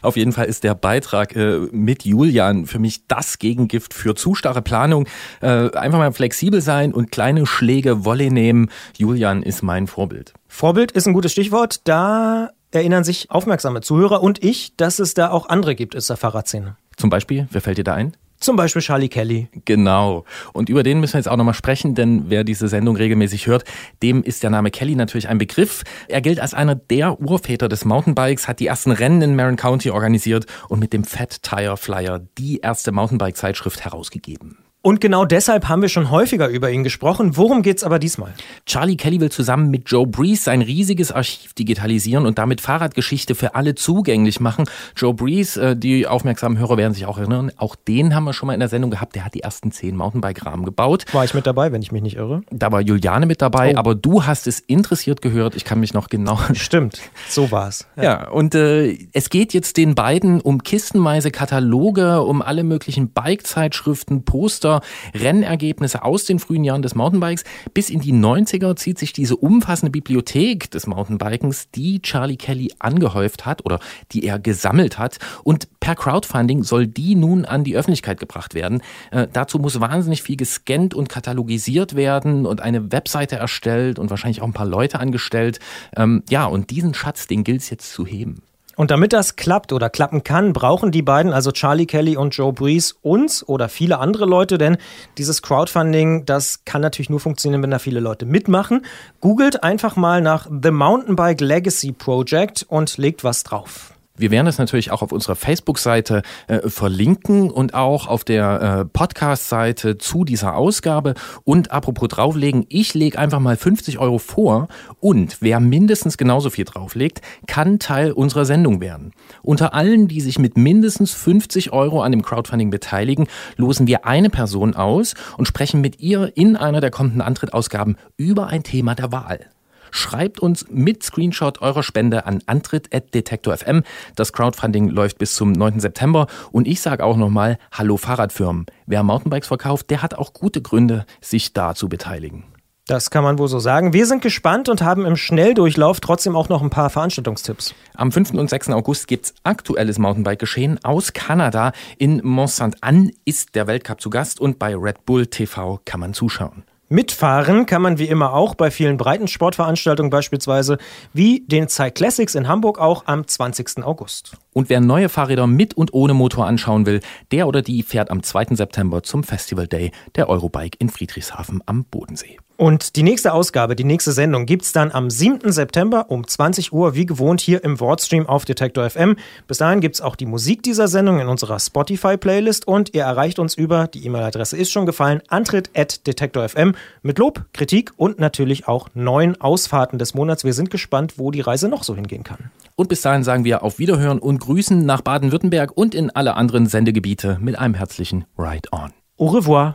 [0.00, 4.34] Auf jeden Fall ist der Beitrag äh, mit Julian für mich das Gegengift für zu
[4.34, 5.08] starre Planung.
[5.40, 8.70] Äh, einfach mal flexibel sein und kleine Schläge Wolle nehmen.
[8.96, 10.34] Julian ist mein Vorbild.
[10.46, 15.30] Vorbild ist ein gutes Stichwort, da erinnern sich aufmerksame Zuhörer und ich, dass es da
[15.30, 16.76] auch andere gibt aus der Fahrradszene.
[16.96, 18.16] Zum Beispiel, wer fällt dir da ein?
[18.48, 19.48] Zum Beispiel Charlie Kelly.
[19.66, 20.24] Genau.
[20.54, 23.64] Und über den müssen wir jetzt auch nochmal sprechen, denn wer diese Sendung regelmäßig hört,
[24.02, 25.82] dem ist der Name Kelly natürlich ein Begriff.
[26.08, 29.90] Er gilt als einer der Urväter des Mountainbikes, hat die ersten Rennen in Marin County
[29.90, 34.56] organisiert und mit dem Fat Tire Flyer die erste Mountainbike-Zeitschrift herausgegeben.
[34.80, 37.36] Und genau deshalb haben wir schon häufiger über ihn gesprochen.
[37.36, 38.32] Worum geht's aber diesmal?
[38.64, 43.56] Charlie Kelly will zusammen mit Joe Breeze sein riesiges Archiv digitalisieren und damit Fahrradgeschichte für
[43.56, 44.66] alle zugänglich machen.
[44.96, 48.46] Joe Breeze, äh, die aufmerksamen Hörer werden sich auch erinnern, auch den haben wir schon
[48.46, 49.16] mal in der Sendung gehabt.
[49.16, 51.06] Der hat die ersten zehn Mountainbike-Rahmen gebaut.
[51.12, 52.42] War ich mit dabei, wenn ich mich nicht irre?
[52.50, 53.78] Da war Juliane mit dabei, Oh.
[53.78, 55.56] aber du hast es interessiert gehört.
[55.56, 56.38] Ich kann mich noch genau.
[56.54, 57.86] Stimmt, so war's.
[58.00, 64.24] Ja, und äh, es geht jetzt den beiden um kistenweise Kataloge, um alle möglichen Bike-Zeitschriften,
[64.24, 64.77] Poster,
[65.14, 67.44] Rennergebnisse aus den frühen Jahren des Mountainbikes.
[67.74, 73.46] Bis in die 90er zieht sich diese umfassende Bibliothek des Mountainbikens, die Charlie Kelly angehäuft
[73.46, 73.80] hat oder
[74.12, 75.18] die er gesammelt hat.
[75.44, 78.82] Und per Crowdfunding soll die nun an die Öffentlichkeit gebracht werden.
[79.10, 84.42] Äh, dazu muss wahnsinnig viel gescannt und katalogisiert werden und eine Webseite erstellt und wahrscheinlich
[84.42, 85.60] auch ein paar Leute angestellt.
[85.96, 88.42] Ähm, ja, und diesen Schatz, den gilt es jetzt zu heben.
[88.78, 92.52] Und damit das klappt oder klappen kann, brauchen die beiden, also Charlie Kelly und Joe
[92.52, 94.76] Breeze, uns oder viele andere Leute, denn
[95.18, 98.86] dieses Crowdfunding, das kann natürlich nur funktionieren, wenn da viele Leute mitmachen.
[99.20, 103.97] Googelt einfach mal nach The Mountainbike Legacy Project und legt was drauf.
[104.18, 108.84] Wir werden es natürlich auch auf unserer Facebook-Seite äh, verlinken und auch auf der äh,
[108.84, 111.14] Podcast-Seite zu dieser Ausgabe.
[111.44, 114.68] Und apropos drauflegen, ich lege einfach mal 50 Euro vor
[115.00, 119.12] und wer mindestens genauso viel drauflegt, kann Teil unserer Sendung werden.
[119.42, 124.30] Unter allen, die sich mit mindestens 50 Euro an dem Crowdfunding beteiligen, losen wir eine
[124.30, 129.12] Person aus und sprechen mit ihr in einer der kommenden Antrittausgaben über ein Thema der
[129.12, 129.46] Wahl.
[129.90, 133.82] Schreibt uns mit Screenshot eurer Spende an antritt.detektor.fm.
[134.16, 135.80] Das Crowdfunding läuft bis zum 9.
[135.80, 136.26] September.
[136.52, 138.66] Und ich sage auch nochmal, hallo Fahrradfirmen.
[138.86, 142.44] Wer Mountainbikes verkauft, der hat auch gute Gründe, sich da zu beteiligen.
[142.88, 143.92] Das kann man wohl so sagen.
[143.92, 147.74] Wir sind gespannt und haben im Schnelldurchlauf trotzdem auch noch ein paar Veranstaltungstipps.
[147.94, 148.30] Am 5.
[148.30, 148.70] und 6.
[148.70, 151.72] August gibt's aktuelles Mountainbike-Geschehen aus Kanada.
[151.98, 156.14] In Mont Saint-Anne ist der Weltcup zu Gast und bei Red Bull TV kann man
[156.14, 156.64] zuschauen.
[156.90, 160.78] Mitfahren kann man wie immer auch bei vielen Breitensportveranstaltungen beispielsweise,
[161.12, 163.84] wie den Zeit Classics in Hamburg auch am 20.
[163.84, 164.36] August.
[164.52, 168.22] Und wer neue Fahrräder mit und ohne Motor anschauen will, der oder die fährt am
[168.22, 168.56] 2.
[168.56, 172.38] September zum Festival Day der Eurobike in Friedrichshafen am Bodensee.
[172.56, 175.52] Und die nächste Ausgabe, die nächste Sendung gibt's dann am 7.
[175.52, 179.14] September um 20 Uhr, wie gewohnt, hier im Wordstream auf Detektor FM.
[179.46, 183.54] Bis dahin gibt's auch die Musik dieser Sendung in unserer Spotify-Playlist und ihr erreicht uns
[183.54, 188.66] über, die E-Mail-Adresse ist schon gefallen, antritt at Detektor FM mit Lob, Kritik und natürlich
[188.66, 190.42] auch neuen Ausfahrten des Monats.
[190.42, 192.50] Wir sind gespannt, wo die Reise noch so hingehen kann.
[192.78, 196.66] Und bis dahin sagen wir auf Wiederhören und Grüßen nach Baden-Württemberg und in alle anderen
[196.66, 198.92] Sendegebiete mit einem herzlichen Ride On.
[199.16, 199.74] Au revoir.